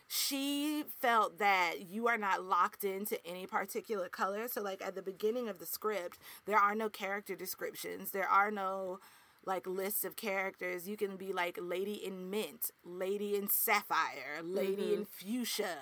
[0.08, 4.48] she felt that you are not locked into any particular color.
[4.48, 8.50] So, like at the beginning of the script, there are no character descriptions, there are
[8.50, 8.98] no
[9.46, 10.88] like lists of characters.
[10.88, 14.94] You can be like Lady in Mint, Lady in Sapphire, Lady mm-hmm.
[14.94, 15.76] in Fuchsia,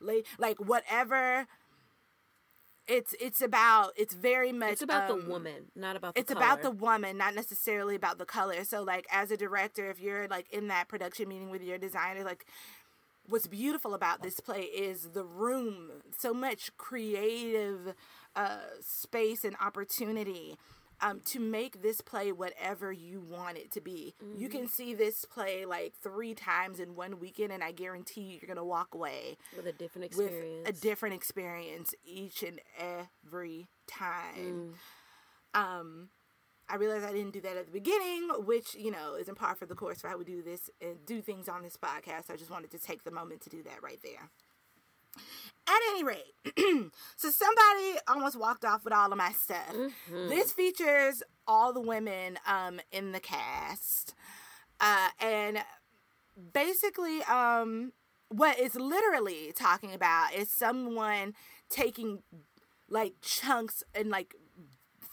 [0.00, 1.46] la- like whatever.
[2.88, 6.32] It's it's about it's very much it's about um, the woman, not about the it's
[6.32, 6.44] color.
[6.44, 8.64] about the woman, not necessarily about the color.
[8.64, 12.24] So like as a director, if you're like in that production meeting with your designer,
[12.24, 12.46] like
[13.28, 17.94] what's beautiful about this play is the room, so much creative
[18.34, 20.56] uh, space and opportunity
[21.00, 24.14] um, to make this play whatever you want it to be.
[24.22, 24.40] Mm-hmm.
[24.40, 28.38] You can see this play like three times in one weekend, and I guarantee you,
[28.40, 30.66] you're gonna walk away with a different experience.
[30.66, 34.74] With a different experience each and every time.
[35.54, 35.60] Mm.
[35.60, 36.08] Um,
[36.68, 39.58] I realized I didn't do that at the beginning, which, you know, is in part
[39.58, 42.30] for the course for how we do this and do things on this podcast.
[42.30, 44.30] I just wanted to take the moment to do that right there.
[45.68, 46.34] At any rate,
[47.16, 49.74] so somebody almost walked off with all of my stuff.
[49.74, 50.28] Mm-hmm.
[50.30, 54.14] This features all the women um, in the cast.
[54.80, 55.58] Uh, and
[56.54, 57.92] basically, um,
[58.30, 61.34] what it's literally talking about is someone
[61.68, 62.22] taking
[62.88, 64.34] like chunks and like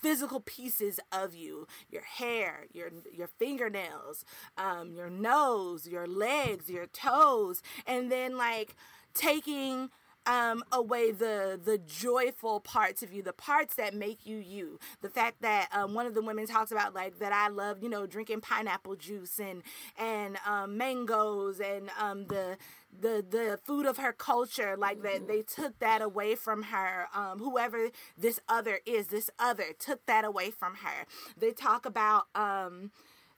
[0.02, 4.24] physical pieces of you your hair your your fingernails
[4.56, 8.76] um your nose your legs your toes and then like
[9.16, 9.90] taking
[10.26, 14.80] um, away the the joyful parts of you, the parts that make you you.
[15.02, 17.90] The fact that um, one of the women talks about like that I love, you
[17.90, 19.62] know, drinking pineapple juice and
[19.98, 22.58] and um, mangoes and um, the
[22.98, 27.40] the the food of her culture like that they took that away from her um
[27.40, 31.06] whoever this other is this other took that away from her
[31.38, 32.92] they talk about um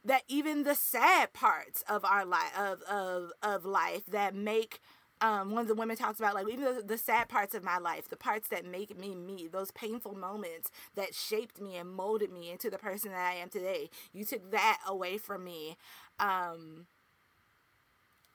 [0.06, 4.80] that even the sad parts of our life of of of life that make
[5.22, 7.78] um, one of the women talks about like even the, the, sad parts of my
[7.78, 12.32] life, the parts that make me me, those painful moments that shaped me and molded
[12.32, 13.90] me into the person that I am today.
[14.14, 15.78] You took that away from me.
[16.20, 16.86] Um,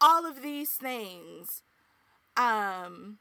[0.00, 1.62] all of these things.
[2.36, 3.18] Um,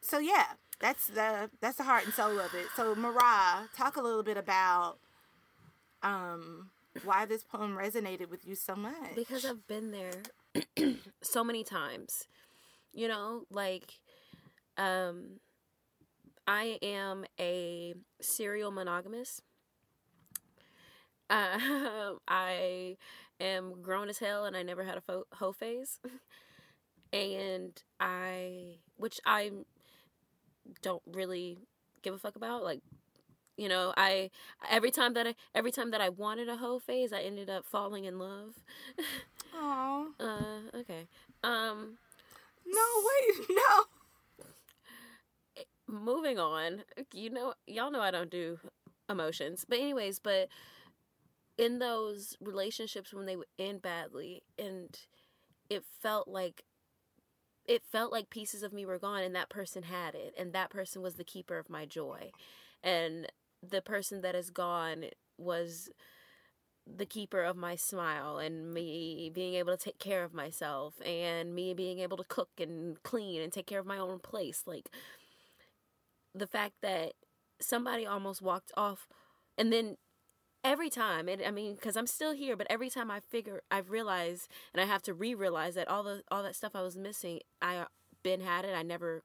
[0.00, 0.46] so yeah,
[0.80, 2.66] that's the that's the heart and soul of it.
[2.76, 4.98] So Mara, talk a little bit about
[6.02, 6.70] um
[7.04, 9.14] why this poem resonated with you so much.
[9.14, 12.26] Because I've been there so many times
[12.94, 14.00] you know like
[14.78, 15.40] um
[16.46, 19.42] i am a serial monogamous
[21.30, 21.58] uh,
[22.28, 22.96] i
[23.40, 26.00] am grown as hell and i never had a fo- hoe phase.
[27.12, 29.50] And i which i
[30.82, 31.58] don't really
[32.02, 32.80] give a fuck about like
[33.56, 34.30] you know i
[34.70, 37.64] every time that i every time that i wanted a hoe phase i ended up
[37.66, 38.54] falling in love.
[39.54, 41.06] Oh uh okay.
[41.44, 41.98] Um
[42.66, 43.84] no, wait, no.
[45.86, 46.82] Moving on.
[47.12, 48.58] You know, y'all know I don't do
[49.08, 49.64] emotions.
[49.68, 50.48] But, anyways, but
[51.56, 54.98] in those relationships when they end badly and
[55.70, 56.64] it felt like
[57.66, 60.70] it felt like pieces of me were gone and that person had it and that
[60.70, 62.30] person was the keeper of my joy
[62.82, 63.26] and
[63.62, 65.04] the person that is gone
[65.38, 65.88] was
[66.86, 71.54] the keeper of my smile and me being able to take care of myself and
[71.54, 74.64] me being able to cook and clean and take care of my own place.
[74.66, 74.90] Like
[76.34, 77.14] the fact that
[77.60, 79.06] somebody almost walked off
[79.56, 79.96] and then
[80.64, 83.90] every time it, i mean because i'm still here but every time i figure i've
[83.90, 87.38] realized and i have to re-realize that all the all that stuff i was missing
[87.62, 87.84] i
[88.24, 88.74] been had it.
[88.74, 89.22] I never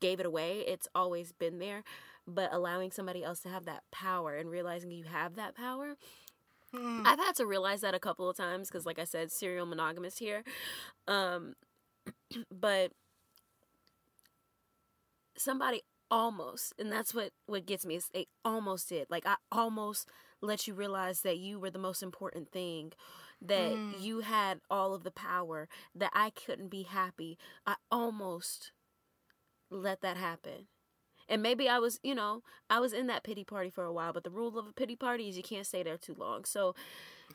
[0.00, 0.60] gave it away.
[0.60, 1.82] It's always been there.
[2.28, 5.96] But allowing somebody else to have that power and realizing you have that power
[6.74, 7.06] Mm.
[7.06, 10.18] I've had to realize that a couple of times because, like I said, serial monogamous
[10.18, 10.42] here.
[11.06, 11.54] Um,
[12.50, 12.92] but
[15.36, 19.06] somebody almost, and that's what what gets me is they almost did.
[19.10, 20.08] Like I almost
[20.40, 22.92] let you realize that you were the most important thing,
[23.40, 24.00] that mm.
[24.00, 27.38] you had all of the power, that I couldn't be happy.
[27.66, 28.72] I almost
[29.70, 30.68] let that happen.
[31.28, 34.12] And maybe I was, you know, I was in that pity party for a while,
[34.12, 36.44] but the rule of a pity party is you can't stay there too long.
[36.44, 36.74] So,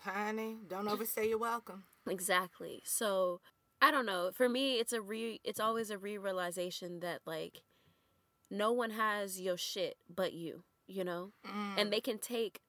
[0.01, 1.83] honey, don't overstay your welcome.
[2.09, 2.81] Exactly.
[2.85, 3.41] So,
[3.81, 4.31] I don't know.
[4.33, 7.63] For me, it's a re it's always a re-realization that like
[8.49, 11.31] no one has your shit but you, you know?
[11.45, 11.81] Mm.
[11.81, 12.59] And they can take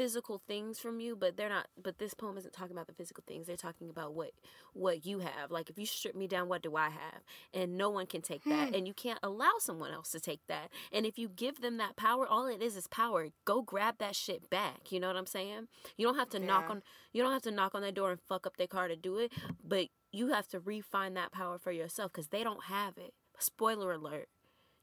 [0.00, 3.22] physical things from you but they're not but this poem isn't talking about the physical
[3.26, 3.46] things.
[3.46, 4.30] They're talking about what
[4.72, 5.50] what you have.
[5.50, 7.20] Like if you strip me down what do i have?
[7.52, 8.70] And no one can take that.
[8.70, 8.74] Hmm.
[8.74, 10.70] and you can't allow someone else to take that.
[10.90, 13.28] And if you give them that power all it is is power.
[13.44, 14.90] Go grab that shit back.
[14.90, 15.68] You know what i'm saying?
[15.98, 16.46] You don't have to yeah.
[16.46, 16.82] knock on
[17.12, 19.18] you don't have to knock on their door and fuck up their car to do
[19.18, 19.30] it
[19.62, 23.12] but you have to refine that power for yourself because they don't have it.
[23.38, 24.28] Spoiler alert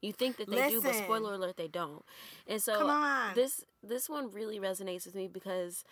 [0.02, 0.72] you think that they Listen.
[0.72, 2.04] do, but spoiler alert, they don't.
[2.48, 5.84] And so this this one really resonates with me because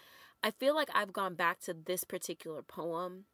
[0.44, 3.26] I feel like I've gone back to this particular poem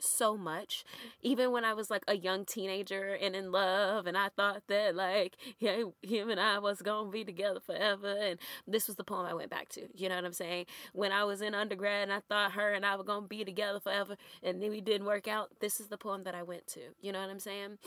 [0.00, 0.84] so much
[1.22, 4.94] even when i was like a young teenager and in love and i thought that
[4.94, 9.26] like yeah, him and i was gonna be together forever and this was the poem
[9.26, 12.12] i went back to you know what i'm saying when i was in undergrad and
[12.12, 15.26] i thought her and i were gonna be together forever and then we didn't work
[15.26, 17.78] out this is the poem that i went to you know what i'm saying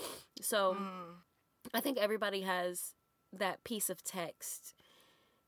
[0.42, 1.29] so mm.
[1.74, 2.94] I think everybody has
[3.34, 4.74] that piece of text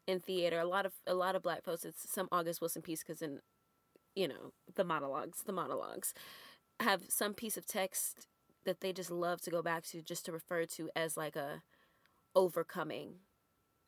[0.08, 0.60] in theater.
[0.60, 1.86] A lot of a lot of black folks.
[1.86, 3.40] It's some August Wilson piece because in
[4.16, 6.14] you know the monologues, the monologues
[6.80, 8.28] have some piece of text
[8.66, 11.64] that they just love to go back to, just to refer to as like a
[12.36, 13.16] overcoming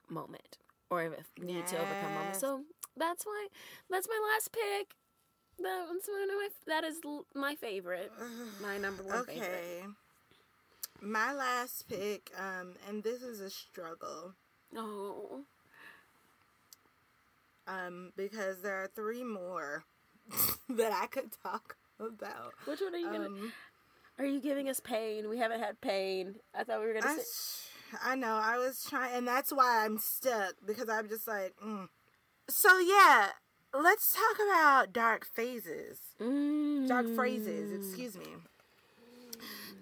[0.10, 0.58] moment
[0.90, 1.72] or if need yes.
[1.72, 2.36] to overcome moment.
[2.36, 2.62] So
[2.98, 3.48] that's why
[3.90, 4.96] that's my last pick.
[5.60, 6.98] That one's one of my that is
[7.36, 8.12] my favorite,
[8.62, 9.40] my number one okay.
[9.40, 9.86] favorite
[11.04, 14.34] my last pick, um, and this is a struggle.
[14.76, 15.42] Oh.
[17.68, 19.84] Um, because there are three more
[20.70, 22.54] that I could talk about.
[22.66, 23.30] Which one are you um, gonna?
[24.20, 25.30] Are you giving us pain?
[25.30, 26.36] We haven't had pain.
[26.54, 27.14] I thought we were gonna.
[27.14, 27.98] I, say...
[28.04, 28.40] I know.
[28.42, 31.88] I was trying, and that's why I'm stuck because I'm just like, mm.
[32.50, 33.30] so yeah.
[33.76, 35.98] Let's talk about dark phases.
[36.20, 37.72] Dark phrases.
[37.72, 37.78] Mm.
[37.80, 38.28] Excuse me.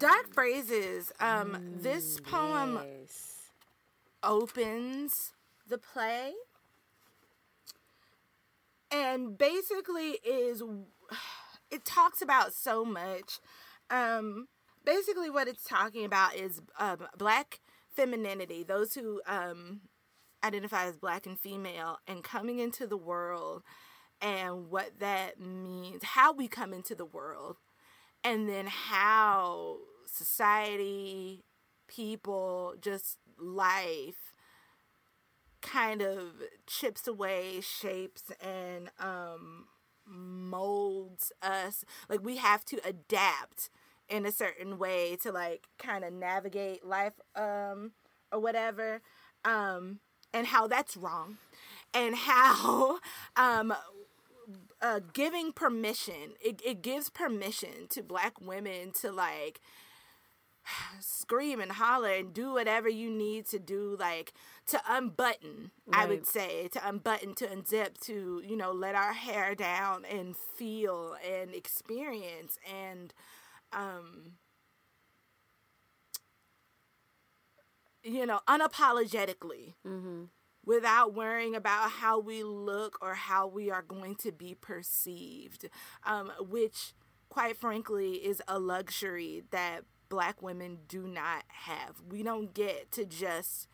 [0.02, 1.12] Dark phrases.
[1.20, 3.50] Um, this poem Yes.
[4.22, 5.32] opens
[5.68, 6.32] the play
[8.90, 10.62] and basically is
[11.70, 13.40] it talks about so much
[13.90, 14.46] um
[14.84, 17.60] basically what it's talking about is um, black
[17.94, 19.82] femininity those who um
[20.44, 23.62] identify as black and female and coming into the world
[24.20, 27.56] and what that means how we come into the world
[28.24, 29.78] and then how
[30.12, 31.44] society
[31.88, 34.32] people just life
[35.60, 36.32] kind of
[36.66, 39.66] chips away shapes and um
[40.06, 41.84] molds us.
[42.08, 43.70] Like we have to adapt
[44.08, 47.92] in a certain way to like kind of navigate life um
[48.32, 49.00] or whatever
[49.44, 50.00] um
[50.34, 51.38] and how that's wrong
[51.94, 52.98] and how
[53.36, 53.72] um
[54.80, 59.60] uh, giving permission it, it gives permission to black women to like
[61.00, 64.32] scream and holler and do whatever you need to do like
[64.66, 69.54] to unbutton i would say to unbutton to unzip to you know let our hair
[69.54, 73.12] down and feel and experience and
[73.72, 74.32] um
[78.02, 80.24] you know unapologetically Mm-hmm.
[80.64, 85.68] without worrying about how we look or how we are going to be perceived,
[86.04, 86.94] um, which,
[87.28, 92.02] quite frankly, is a luxury that black women do not have.
[92.06, 93.66] We don't get to just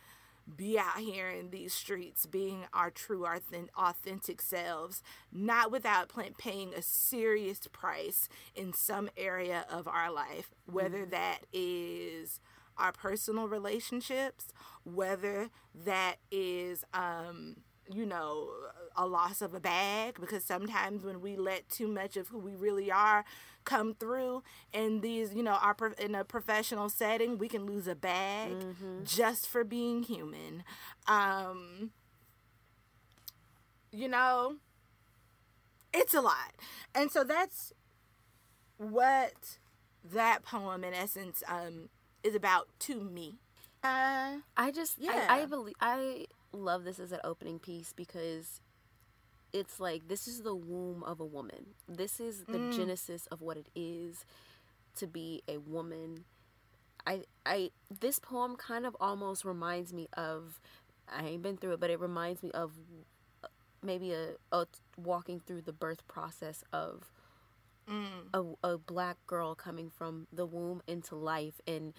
[0.57, 6.73] be out here in these streets being our true authen- authentic selves not without paying
[6.75, 12.41] a serious price in some area of our life whether that is
[12.79, 14.49] our personal relationships
[14.85, 15.51] whether
[15.85, 17.57] that is um
[17.91, 18.49] you know
[18.97, 22.55] a loss of a bag because sometimes when we let too much of who we
[22.55, 23.25] really are
[23.69, 24.43] come through
[24.73, 28.51] in these you know our in a professional setting we can lose a bag
[29.05, 30.65] just for being human.
[31.07, 31.91] Um
[33.93, 34.57] you know
[35.93, 36.53] it's a lot.
[36.95, 37.73] And so that's
[38.77, 39.59] what
[40.05, 41.89] that poem in essence um
[42.23, 43.39] is about to me.
[43.83, 45.27] Uh I just Yeah.
[45.29, 48.61] I, I believe I love this as an opening piece because
[49.53, 51.75] it's like this is the womb of a woman.
[51.89, 52.71] This is the Mm.
[52.71, 54.25] genesis of what it is
[54.97, 56.25] to be a woman.
[57.07, 57.71] I I
[58.01, 60.61] this poem kind of almost reminds me of
[61.09, 62.73] I ain't been through it, but it reminds me of
[63.45, 63.49] uh,
[63.83, 67.11] maybe a, a walking through the birth process of
[68.33, 71.95] a, a black girl coming from the womb into life and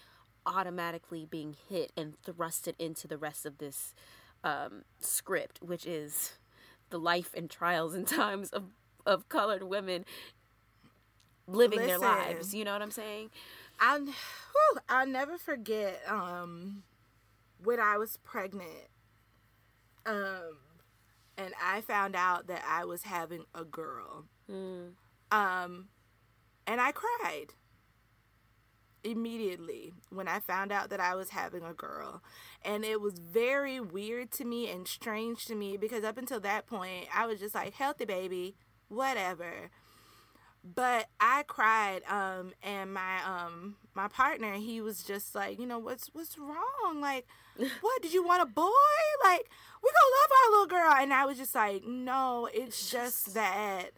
[0.45, 3.93] automatically being hit and thrusted into the rest of this
[4.43, 6.33] um, script, which is
[6.89, 8.65] the life and trials and times of,
[9.05, 10.05] of colored women
[11.47, 12.53] living their lives.
[12.53, 13.29] You know what I'm saying?
[13.79, 16.83] I'll, whew, I'll never forget um,
[17.63, 18.89] when I was pregnant.
[20.05, 20.57] Um,
[21.37, 24.25] and I found out that I was having a girl.
[24.51, 24.91] Mm.
[25.31, 25.87] Um,
[26.67, 27.53] and I cried
[29.03, 32.21] immediately when I found out that I was having a girl.
[32.63, 36.67] And it was very weird to me and strange to me because up until that
[36.67, 38.55] point, I was just like, healthy baby,
[38.89, 39.69] whatever.
[40.63, 45.79] But I cried, um, and my um my partner, he was just like, you know,
[45.79, 46.99] what's what's wrong?
[46.99, 47.25] Like,
[47.81, 48.69] what did you want a boy?
[49.23, 49.49] Like,
[49.81, 51.01] we gonna love our little girl.
[51.01, 53.91] And I was just like, no, it's just that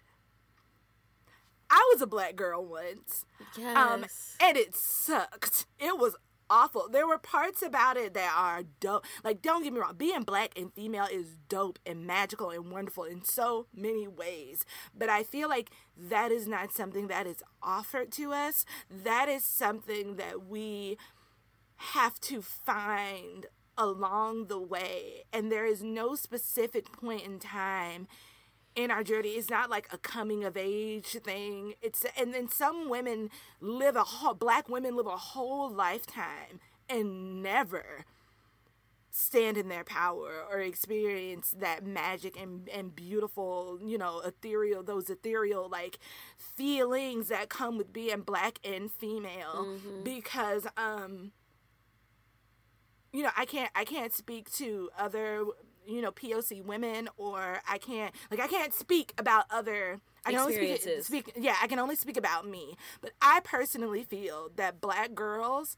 [1.72, 3.26] I was a black girl once.
[3.57, 3.78] Yes.
[3.78, 4.05] Um,
[4.41, 5.65] and it sucked.
[5.80, 6.15] It was
[6.49, 6.89] awful.
[6.91, 9.05] There were parts about it that are dope.
[9.24, 13.05] Like, don't get me wrong, being black and female is dope and magical and wonderful
[13.05, 14.65] in so many ways.
[14.93, 18.65] But I feel like that is not something that is offered to us.
[18.89, 20.97] That is something that we
[21.78, 23.45] have to find
[23.78, 25.24] along the way.
[25.32, 28.07] And there is no specific point in time
[28.76, 29.30] in our journey.
[29.30, 31.74] It's not like a coming of age thing.
[31.82, 36.59] It's and then some women live a whole black women live a whole lifetime
[36.89, 38.05] and never
[39.13, 45.09] stand in their power or experience that magic and, and beautiful, you know, ethereal those
[45.09, 45.99] ethereal like
[46.38, 51.32] feelings that come with being black and female because um
[53.13, 55.43] you know, I can't I can't speak to other
[55.88, 60.39] you know POC women or I can't like I can't speak about other I can
[60.39, 61.07] only speak, Experiences.
[61.07, 65.75] speak yeah I can only speak about me but I personally feel that black girls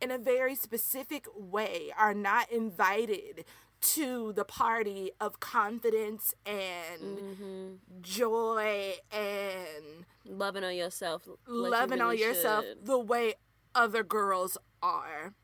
[0.00, 3.44] in a very specific way are not invited
[3.80, 7.74] to the party of confidence and Mm-hmm.
[8.00, 11.26] joy and Loving on yourself.
[11.26, 12.86] like you loving on yourself should.
[12.86, 13.34] the way
[13.74, 15.34] other girls are.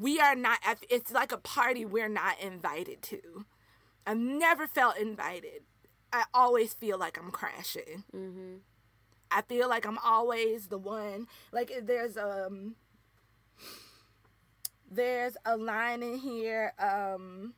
[0.00, 3.44] We are not, it's like a party we're not invited to.
[4.06, 5.62] I've never felt invited.
[6.12, 8.04] I always feel like I'm crashing.
[8.14, 8.56] Mm-hmm.
[9.30, 11.26] I feel like I'm always the one.
[11.52, 12.76] Like there's um
[14.90, 17.54] there's a line in here um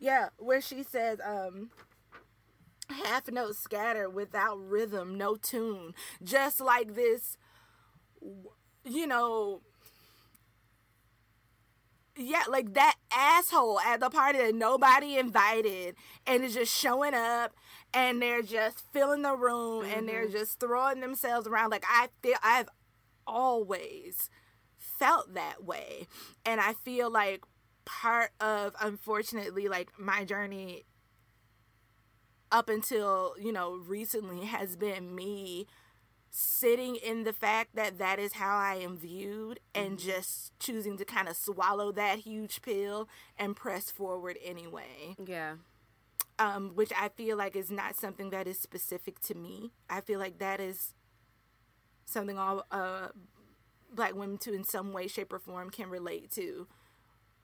[0.00, 1.70] yeah, where she says um
[2.88, 5.94] half note scatter without rhythm, no tune.
[6.22, 7.36] Just like this
[8.84, 9.60] you know
[12.16, 15.96] yeah, like that asshole at the party that nobody invited
[16.26, 17.54] and is just showing up
[17.94, 20.32] and they're just filling the room and they're mm-hmm.
[20.32, 21.70] just throwing themselves around.
[21.70, 22.68] Like I feel I've
[23.26, 24.28] always
[24.76, 26.06] felt that way.
[26.44, 27.44] And I feel like
[27.84, 30.84] part of unfortunately like my journey
[32.50, 35.66] up until, you know, recently has been me
[36.34, 41.04] sitting in the fact that that is how I am viewed and just choosing to
[41.04, 43.06] kind of swallow that huge pill
[43.38, 45.14] and press forward anyway.
[45.22, 45.56] Yeah.
[46.38, 49.72] Um, which I feel like is not something that is specific to me.
[49.90, 50.94] I feel like that is
[52.06, 53.08] something all uh,
[53.94, 56.66] black women to in some way, shape, or form can relate to.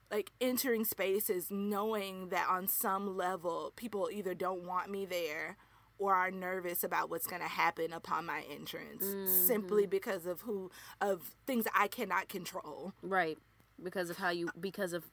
[0.09, 5.57] Like entering spaces knowing that on some level people either don't want me there
[5.99, 9.05] or are nervous about what's going to happen upon my entrance
[9.45, 9.91] simply mm-hmm.
[9.91, 10.71] because of who
[11.01, 12.93] of things I cannot control.
[13.03, 13.37] Right.
[13.81, 15.05] Because of how you because of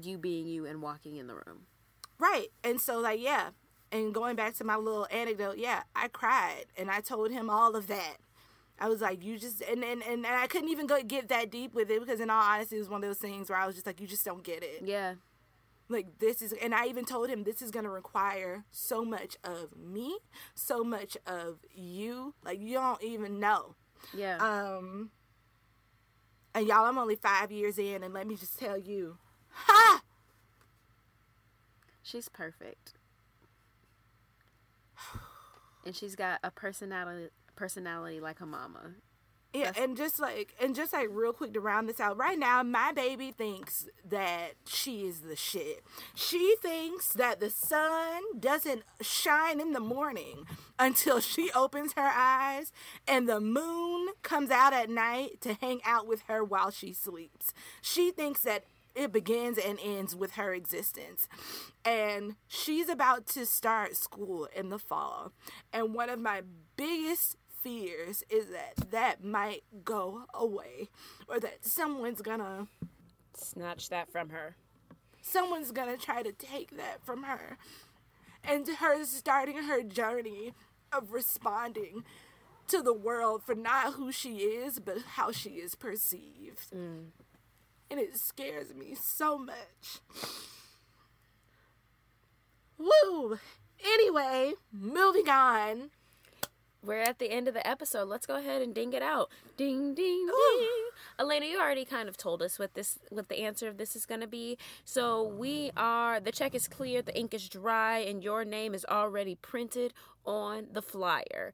[0.00, 1.66] you being you and walking in the room.
[2.18, 2.48] Right.
[2.62, 3.50] And so like yeah,
[3.92, 7.76] and going back to my little anecdote, yeah, I cried and I told him all
[7.76, 8.16] of that.
[8.78, 11.50] I was like, you just and and, and, and I couldn't even go get that
[11.50, 13.66] deep with it because in all honesty it was one of those things where I
[13.66, 14.82] was just like, you just don't get it.
[14.84, 15.14] Yeah.
[15.88, 19.76] Like this is and I even told him this is gonna require so much of
[19.76, 20.18] me,
[20.54, 22.34] so much of you.
[22.44, 23.74] Like you don't even know.
[24.16, 24.36] Yeah.
[24.38, 25.10] Um
[26.54, 29.18] and y'all, I'm only five years in and let me just tell you,
[29.50, 30.02] ha!
[32.02, 32.94] she's perfect.
[35.84, 38.94] And she's got a personality personality like her mama.
[39.54, 42.36] Yeah, That's- and just like and just like real quick to round this out, right
[42.38, 45.84] now my baby thinks that she is the shit.
[46.14, 50.44] She thinks that the sun doesn't shine in the morning
[50.78, 52.72] until she opens her eyes
[53.06, 57.54] and the moon comes out at night to hang out with her while she sleeps.
[57.80, 58.64] She thinks that
[58.96, 61.28] it begins and ends with her existence.
[61.84, 65.32] And she's about to start school in the fall.
[65.72, 66.42] And one of my
[66.76, 70.88] biggest fears is that that might go away
[71.26, 72.68] or that someone's gonna
[73.34, 74.54] Snatch that from her.
[75.22, 77.56] someone's gonna try to take that from her.
[78.44, 80.52] And her starting her journey
[80.92, 82.04] of responding
[82.68, 86.70] to the world for not who she is but how she is perceived.
[86.72, 87.06] Mm.
[87.90, 90.00] And it scares me so much.
[92.78, 93.38] Woo!
[93.82, 95.90] Anyway moving on
[96.84, 98.08] We're at the end of the episode.
[98.08, 99.30] Let's go ahead and ding it out.
[99.56, 100.58] Ding ding Ooh.
[100.58, 100.68] ding.
[101.18, 104.04] Elena, you already kind of told us what this what the answer of this is
[104.04, 104.58] going to be.
[104.84, 108.84] So we are the check is clear, the ink is dry, and your name is
[108.84, 109.94] already printed
[110.26, 111.52] on the flyer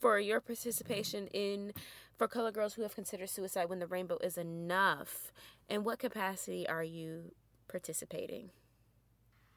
[0.00, 1.72] for your participation in
[2.16, 5.32] for color girls who have considered suicide when the rainbow is enough.
[5.68, 7.32] In what capacity are you
[7.68, 8.50] participating?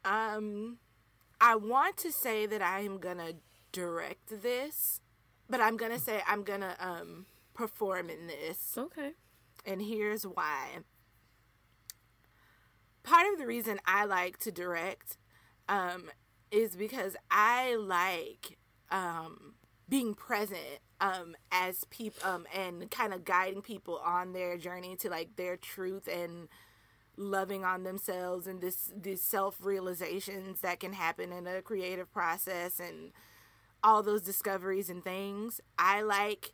[0.04, 0.78] Um,
[1.40, 3.34] I want to say that I am gonna
[3.72, 5.00] direct this,
[5.48, 9.12] but I'm gonna say I'm gonna um perform in this, Okay.
[9.66, 10.78] and here's why.
[13.02, 15.16] Part of the reason I like to direct,
[15.68, 16.10] um,
[16.50, 18.58] is because I like
[18.90, 19.54] um
[19.88, 25.08] being present um as people um and kind of guiding people on their journey to
[25.08, 26.48] like their truth and
[27.16, 32.80] loving on themselves and this these self realizations that can happen in a creative process
[32.80, 33.12] and
[33.82, 35.60] all those discoveries and things.
[35.78, 36.52] I like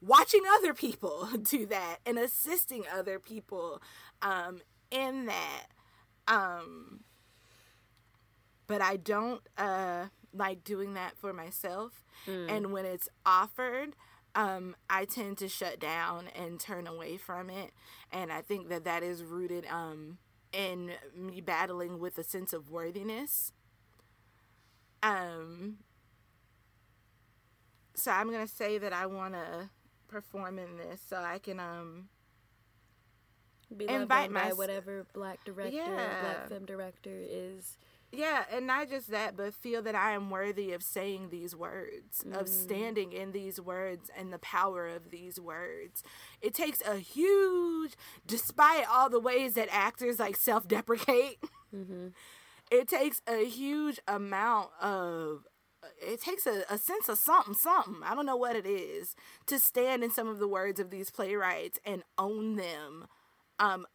[0.00, 3.82] watching other people do that and assisting other people
[4.22, 4.60] um,
[4.90, 5.66] in that.
[6.26, 7.00] Um,
[8.66, 12.04] but I don't uh, like doing that for myself.
[12.50, 13.94] And when it's offered,
[14.34, 17.72] um, I tend to shut down and turn away from it.
[18.12, 20.18] And I think that that is rooted um,
[20.52, 23.52] in me battling with a sense of worthiness.
[25.02, 25.78] Um,
[27.98, 29.70] so I'm gonna say that I want to
[30.08, 32.08] perform in this so I can um
[33.76, 36.20] Be invite my whatever black director, Yeah.
[36.20, 37.76] black femme director is.
[38.10, 42.24] Yeah, and not just that, but feel that I am worthy of saying these words,
[42.32, 46.02] of standing in these words and the power of these words.
[46.40, 47.94] It takes a huge,
[48.26, 51.38] despite all the ways that actors like self deprecate,
[52.70, 55.46] it takes a huge amount of.
[56.00, 58.02] It takes a, a sense of something, something.
[58.04, 59.14] I don't know what it is
[59.46, 63.06] to stand in some of the words of these playwrights and own them
[63.58, 63.86] um,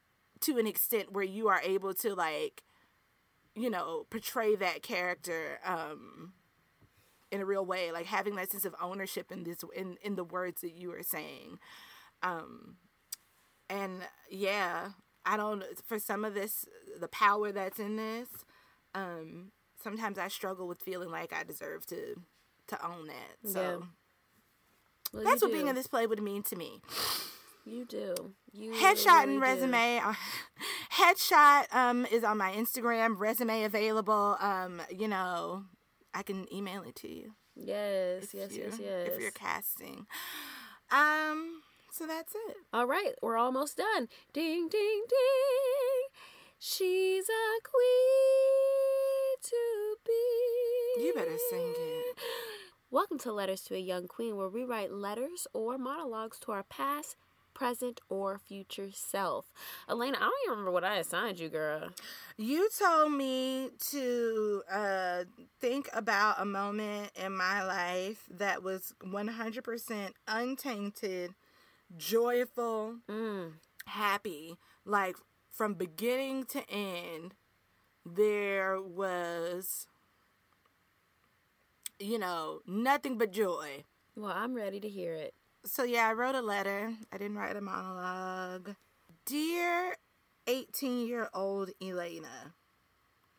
[0.41, 2.63] to an extent where you are able to, like,
[3.55, 6.33] you know, portray that character um,
[7.31, 10.23] in a real way, like having that sense of ownership in this in in the
[10.23, 11.57] words that you are saying.
[12.21, 12.77] Um,
[13.69, 14.89] and yeah,
[15.25, 16.65] I don't for some of this
[16.99, 18.27] the power that's in this.
[18.93, 19.51] Um,
[19.83, 22.15] sometimes I struggle with feeling like I deserve to
[22.67, 23.49] to own that.
[23.51, 23.85] So Yeah.
[25.13, 26.81] Well, that's what being in this play would mean to me.
[27.65, 28.33] You do.
[28.51, 29.99] You Headshot really and resume.
[29.99, 30.13] uh,
[30.99, 33.19] Headshot um is on my Instagram.
[33.19, 34.37] Resume available.
[34.39, 35.65] Um, you know,
[36.13, 37.35] I can email it to you.
[37.55, 39.09] Yes, yes, you- yes, yes.
[39.13, 40.07] If you're casting.
[40.91, 41.61] Um.
[41.91, 42.57] So that's it.
[42.73, 44.07] All right, we're almost done.
[44.33, 46.07] Ding, ding, ding.
[46.57, 49.72] She's a queen to be.
[50.97, 52.17] You better sing it.
[52.91, 56.63] Welcome to Letters to a Young Queen, where we write letters or monologues to our
[56.63, 57.15] past,
[57.53, 59.47] present, or future self.
[59.89, 61.89] Elena, I don't even remember what I assigned you, girl.
[62.37, 65.23] You told me to uh,
[65.59, 71.31] think about a moment in my life that was 100% untainted,
[71.97, 73.53] joyful, Mm.
[73.87, 74.57] happy.
[74.85, 75.15] Like
[75.51, 77.33] from beginning to end,
[78.05, 79.87] there was,
[82.03, 83.85] you know, nothing but joy.
[84.15, 85.33] Well, I'm ready to hear it.
[85.65, 86.93] So yeah, I wrote a letter.
[87.11, 88.75] I didn't write a monologue.
[89.25, 89.95] Dear
[90.47, 92.53] 18 year old Elena,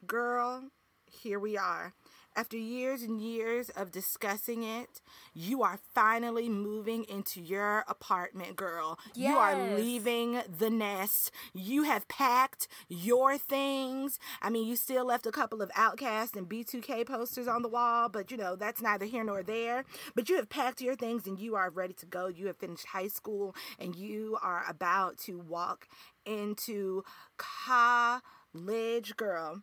[0.07, 0.71] girl,
[1.07, 1.93] here we are.
[2.37, 5.01] After years and years of discussing it,
[5.35, 8.99] you are finally moving into your apartment, girl.
[9.15, 11.31] You are leaving the nest.
[11.53, 14.19] You have packed your things.
[14.43, 18.09] I mean, you still left a couple of OutKast and B2K posters on the wall,
[18.09, 19.85] but you know, that's neither here nor there.
[20.17, 22.27] But you have packed your things and you are ready to go.
[22.27, 25.87] You have finished high school and you are about to walk
[26.27, 27.05] into
[27.37, 29.63] college, girl.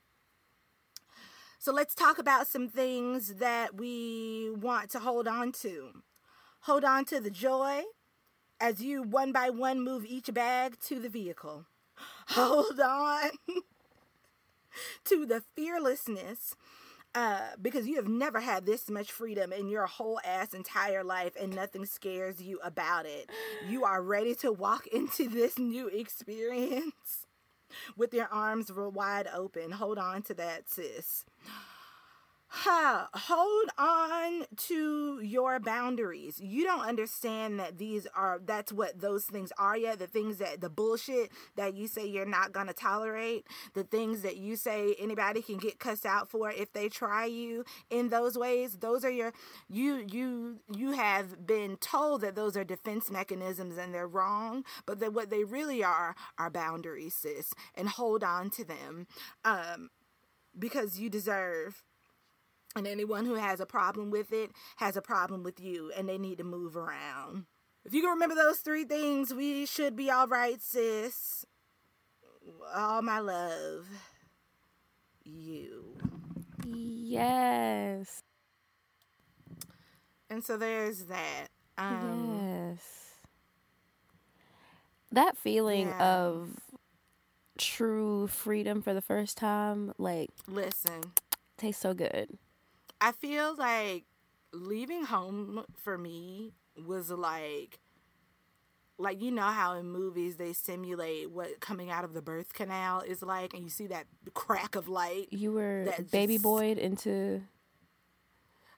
[1.61, 6.01] So let's talk about some things that we want to hold on to.
[6.61, 7.83] Hold on to the joy
[8.59, 11.67] as you one by one move each bag to the vehicle.
[12.29, 13.29] Hold on
[15.05, 16.55] to the fearlessness
[17.13, 21.33] uh, because you have never had this much freedom in your whole ass entire life
[21.39, 23.29] and nothing scares you about it.
[23.69, 27.20] You are ready to walk into this new experience
[27.97, 29.71] with your arms wide open.
[29.71, 31.25] Hold on to that, sis.
[32.53, 36.37] Ha, hold on to your boundaries.
[36.41, 39.99] You don't understand that these are that's what those things are yet.
[39.99, 44.35] The things that the bullshit that you say you're not gonna tolerate, the things that
[44.35, 48.73] you say anybody can get cussed out for if they try you in those ways,
[48.79, 49.31] those are your
[49.69, 54.99] you you you have been told that those are defense mechanisms and they're wrong, but
[54.99, 57.53] that what they really are are boundaries, sis.
[57.75, 59.07] And hold on to them.
[59.45, 59.89] Um
[60.57, 61.83] because you deserve
[62.75, 66.17] and anyone who has a problem with it has a problem with you and they
[66.17, 67.45] need to move around.
[67.85, 71.45] If you can remember those three things, we should be all right, sis.
[72.73, 73.87] All my love.
[75.23, 75.97] You.
[76.65, 78.21] Yes.
[80.29, 81.47] And so there's that.
[81.77, 82.41] Um,
[82.77, 82.83] yes.
[85.11, 86.03] That feeling Yeah.
[86.19, 86.59] of
[87.57, 91.13] true freedom for the first time, like, Listen,
[91.57, 92.37] tastes so good.
[93.01, 94.05] I feel like
[94.53, 96.53] leaving home for me
[96.85, 97.79] was like
[98.97, 103.01] like you know how in movies they simulate what coming out of the birth canal
[103.01, 104.05] is like and you see that
[104.35, 107.41] crack of light You were That baby just- boyed into.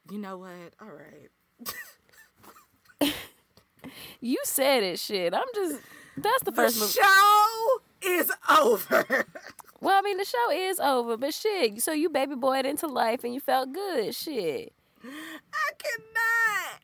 [0.10, 1.30] you know what all right
[4.22, 5.34] You said it, shit.
[5.34, 5.82] I'm just.
[6.16, 6.94] That's the the first movie.
[6.94, 9.26] show is over
[9.84, 11.82] Well, I mean, the show is over, but shit.
[11.82, 14.74] So you baby boyed into life and you felt good, shit.
[15.04, 16.80] i cannot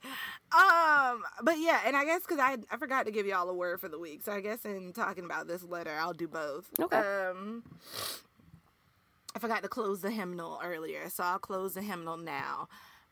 [1.16, 3.80] um but yeah and i guess because i i forgot to give y'all a word
[3.80, 6.98] for the week so i guess in talking about this letter i'll do both Okay.
[6.98, 7.64] um
[9.36, 12.68] I forgot to close the hymnal earlier, so I'll close the hymnal now,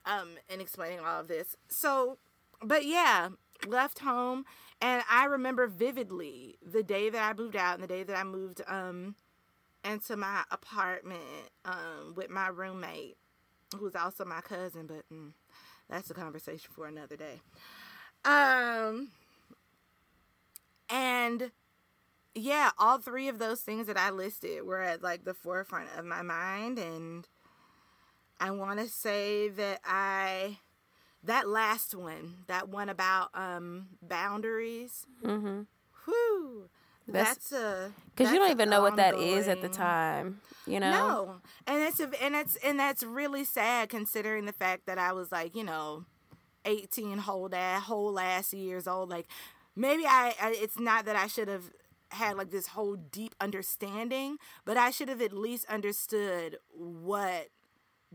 [0.06, 1.56] um, and explaining all of this.
[1.70, 2.18] So,
[2.62, 3.30] but yeah,
[3.68, 4.44] left home
[4.82, 8.24] and I remember vividly the day that I moved out and the day that I
[8.24, 9.16] moved um
[9.88, 11.22] into my apartment
[11.66, 13.18] um with my roommate
[13.78, 15.32] who's also my cousin but mm,
[15.90, 17.42] that's a conversation for another day.
[18.26, 19.10] Um
[20.90, 21.52] and
[22.36, 26.06] yeah, all three of those things that I listed were at like the forefront of
[26.06, 27.28] my mind and
[28.40, 30.60] I want to say that I
[31.24, 35.06] that last one, that one about um boundaries.
[35.24, 35.62] Mm-hmm.
[36.06, 36.70] Whew.
[37.08, 40.42] That's, a because you don't even know what that is at the time.
[40.66, 40.92] You know.
[40.92, 41.36] No,
[41.66, 45.32] and it's a, and it's and that's really sad considering the fact that I was
[45.32, 46.06] like you know,
[46.66, 49.10] eighteen whole that whole last years old.
[49.10, 49.28] Like
[49.76, 51.72] maybe I, I it's not that I should have
[52.10, 57.48] had like this whole deep understanding, but I should have at least understood what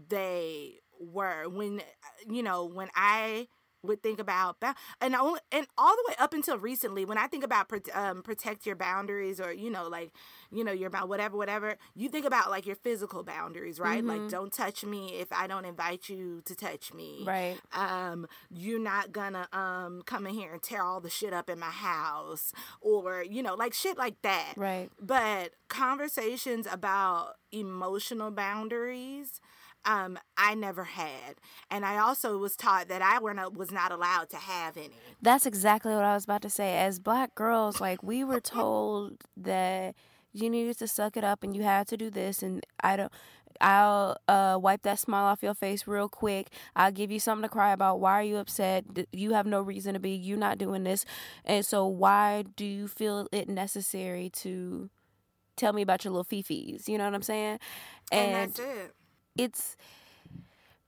[0.09, 1.83] they were when
[2.29, 3.49] you know when I
[3.83, 4.57] would think about
[5.01, 8.65] and only and all the way up until recently when I think about um, protect
[8.65, 10.13] your boundaries or you know like
[10.53, 14.29] you know your about whatever whatever you think about like your physical boundaries right like
[14.29, 17.57] don't touch me if I don't invite you to touch me Right.
[17.73, 21.59] um you're not gonna um come in here and tear all the shit up in
[21.59, 24.91] my house or you know like shit like that Right.
[25.01, 29.41] but conversations about emotional boundaries
[29.85, 31.37] um I never had
[31.71, 34.91] and I also was taught that I were not, was not allowed to have any
[35.21, 36.79] That's exactly what I was about to say.
[36.79, 39.95] As black girls, like we were told that
[40.33, 43.13] you needed to suck it up and you had to do this and I don't
[43.61, 46.49] I'll uh, wipe that smile off your face real quick.
[46.75, 48.01] I'll give you something to cry about.
[48.01, 48.85] Why are you upset?
[49.13, 50.11] You have no reason to be.
[50.11, 51.05] You're not doing this.
[51.45, 54.91] And so why do you feel it necessary to
[55.57, 56.89] tell me about your little fifis?
[56.89, 57.59] You know what I'm saying?
[58.11, 58.95] and, that's it
[59.37, 59.77] it's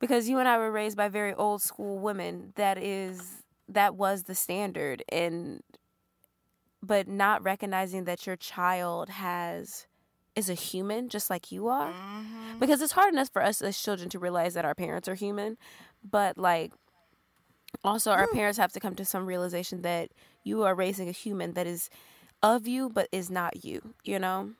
[0.00, 2.52] because you and I were raised by very old school women.
[2.56, 5.02] That is that was the standard.
[5.10, 5.62] And
[6.82, 9.86] but not recognizing that your child has
[10.36, 11.92] is a human just like you are.
[11.92, 12.58] Mhm.
[12.60, 15.56] because it's hard enough for us as children to realize that our parents are human.
[16.08, 16.72] But like
[17.84, 20.10] also our parents have to come to some realization that
[20.44, 21.88] you are raising a human that is
[22.42, 24.52] of you but is not you you know?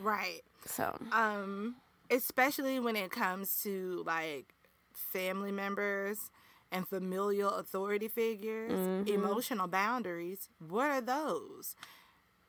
[0.00, 0.40] Right.
[0.66, 0.96] So.
[1.12, 1.76] Um
[2.10, 4.54] especially when it comes to like
[4.92, 6.30] family members
[6.72, 9.08] and familial authority figures Mhm.
[9.08, 11.74] emotional boundaries what are those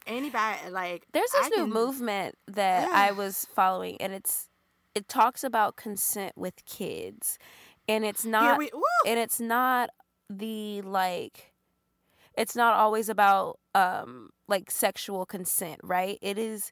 [0.08, 2.96] anybody like There's this I new can- movement that Yeah.
[2.98, 4.48] I was following, and it's
[4.94, 7.38] it talks about consent with kids,
[7.88, 8.70] and it's not we,
[9.06, 9.90] and it's not
[10.30, 11.54] the like
[12.36, 16.18] it's not always about um like sexual consent, right?
[16.22, 16.72] It is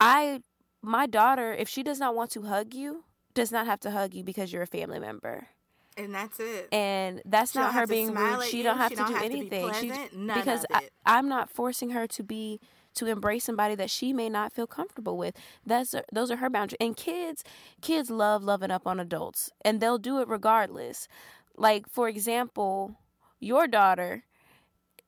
[0.00, 0.42] I
[0.88, 3.04] my daughter, if she does not want to hug you,
[3.34, 5.48] does not have to hug you because you're a family member.
[5.96, 8.44] and that's it And that's She not her being rude.
[8.44, 8.62] She you.
[8.64, 9.72] don't have She to don't do have to be anything.
[9.72, 9.92] She.
[10.12, 10.82] None because I.
[11.06, 12.60] I'm not forcing her to be
[12.94, 15.36] to embrace somebody that she may not feel comfortable with.
[15.66, 16.78] That's those are her boundaries.
[16.80, 17.44] And kids,
[17.80, 21.08] kids love loving up on adults, and they'll do it regardless.
[21.56, 22.96] Like for example,
[23.40, 24.24] your daughter.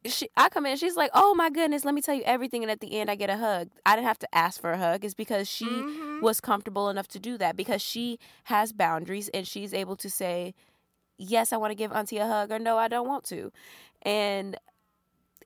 [0.07, 2.71] She, I come in, she's like, "Oh my goodness, let me tell you everything," and
[2.71, 3.69] at the end, I get a hug.
[3.85, 5.05] I didn't have to ask for a hug.
[5.05, 6.21] It's because she Mhm.
[6.21, 10.55] was comfortable enough to do that because she has boundaries and she's able to say,
[11.19, 13.53] yes, I want to give Auntie a hug, or no, I don't want to.
[14.03, 14.57] And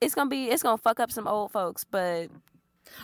[0.01, 2.29] it's gonna be it's gonna fuck up some old folks, but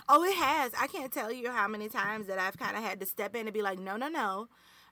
[0.08, 0.72] Oh, it has.
[0.80, 3.46] I can't tell you how many times that I've kind of had to step in
[3.46, 4.48] and be like, no, no, no.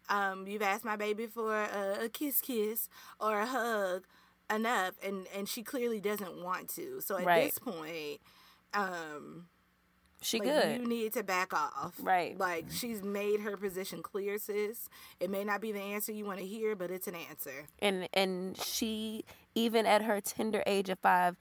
[0.09, 2.89] Um, you've asked my baby for a, a kiss, kiss,
[3.21, 4.07] or a hug
[4.51, 7.01] enough, and and she clearly doesn't want to.
[7.01, 7.45] So at Right.
[7.51, 8.21] this point,
[8.75, 9.47] um,
[10.23, 10.81] she like, good.
[10.81, 11.95] you need to back off.
[12.01, 12.37] Right.
[12.39, 14.89] Like she's made her position clear, sis.
[15.19, 17.67] It may not be the answer you want to hear, but it's an answer.
[17.81, 19.25] and and she
[19.55, 21.37] even at her tender age of five,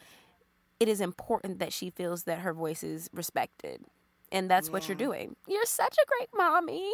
[0.80, 3.84] it is important that she feels that her voice is respected.
[4.32, 5.36] And that's what you're doing.
[5.48, 6.94] You're such a great mommy.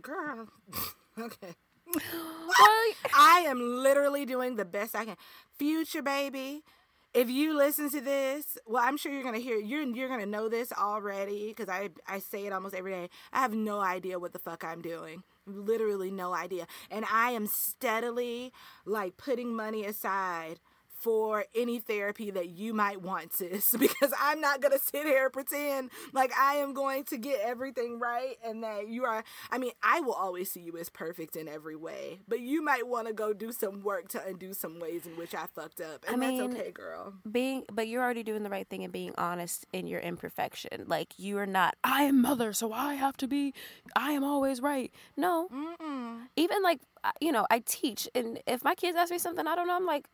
[0.00, 0.48] Girl.
[1.18, 1.54] okay.
[3.14, 5.16] I am literally doing the best I can.
[5.58, 6.62] Future baby,
[7.12, 10.48] if you listen to this, well, I'm sure you're gonna hear you're you're gonna know
[10.48, 13.08] this already because I I say it almost every day.
[13.32, 15.22] I have no idea what the fuck I'm doing.
[15.46, 18.52] Literally no idea, and I am steadily
[18.84, 20.60] like putting money aside
[21.00, 25.32] for any therapy that you might want, sis, because I'm not gonna sit here and
[25.32, 29.24] pretend like I am going to get everything right and that you are.
[29.50, 32.86] I mean, I will always see you as perfect in every way, but you might
[32.86, 36.04] want to go do some work to undo some ways in which I fucked up,
[36.06, 37.14] and I mean, that's okay, girl.
[37.30, 41.18] being but you're already doing the right thing and being honest in your imperfection like
[41.18, 43.52] you are not i am mother so i have to be
[43.96, 46.18] i am always right no Mm-mm.
[46.36, 46.80] even like
[47.20, 49.86] you know i teach and if my kids ask me something i don't know i'm
[49.86, 50.06] like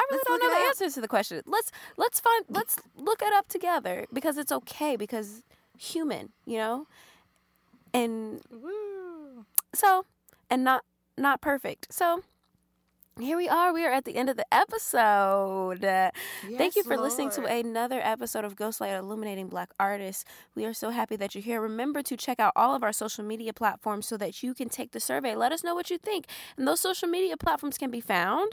[0.00, 1.42] I really Let's don't know the answers to the question.
[1.46, 5.42] Let's let's find let's look it up together because it's okay because
[5.78, 6.86] human, you know,
[7.92, 9.44] and Woo.
[9.74, 10.06] so
[10.48, 10.84] and not
[11.18, 11.92] not perfect.
[11.92, 12.22] So
[13.20, 13.72] here we are.
[13.72, 15.84] We are at the end of the episode.
[15.84, 16.10] Uh,
[16.42, 20.24] Thank you Yes, for listening to another episode of Ghostlight Illuminating Black Artists.
[20.54, 21.60] We are so happy that you're here.
[21.60, 24.92] Remember to check out all of our social media platforms so that you can take
[24.92, 25.34] the survey.
[25.34, 26.26] Let us know what you think.
[26.56, 28.52] And those social media platforms can be found.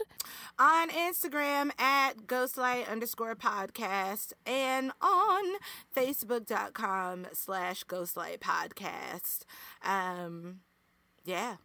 [0.58, 5.44] on Instagram at ghostlight underscore podcast and on
[5.96, 9.40] facebook.com slash ghostlight podcast.
[9.82, 10.60] Um,
[11.24, 11.56] yeah.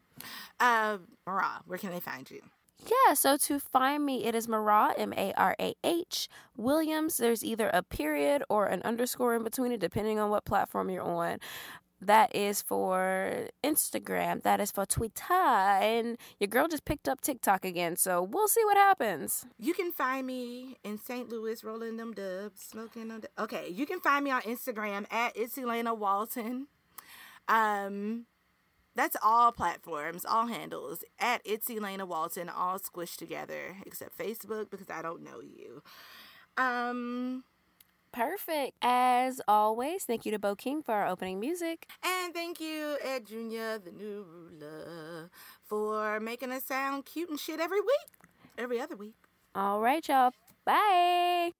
[0.60, 2.42] Uh, Marah, where can they find you?
[2.80, 6.28] Yeah, so to find me, it is Marah, M A R A H,
[6.58, 7.18] Williams.
[7.18, 11.04] There's either a period or an underscore in between it, depending on what platform you're
[11.04, 11.38] on.
[12.02, 14.44] That is for Instagram.
[14.44, 15.34] That is for Twitter.
[15.34, 19.46] And your girl just picked up TikTok again, so we'll see what happens.
[19.58, 21.30] You can find me in St.
[21.30, 23.22] Louis rolling them dubs, smoking them.
[23.22, 26.68] du- okay, you can find me on Instagram at it's Elena Walton.
[27.48, 28.26] Um,
[28.96, 34.90] that's all platforms, all handles at it's Elena Walton, all squished together except Facebook because
[34.90, 35.82] I don't know you.
[36.58, 37.44] Um,
[38.12, 38.78] Perfect.
[38.84, 41.88] As always, thank you to Bo King for our opening music.
[42.04, 45.32] and thank you, Ed Jr., the new ruler,
[45.64, 49.16] for making us sound cute and shit every week, every other week.
[49.56, 50.32] All right, y'all.
[50.64, 51.54] Bye.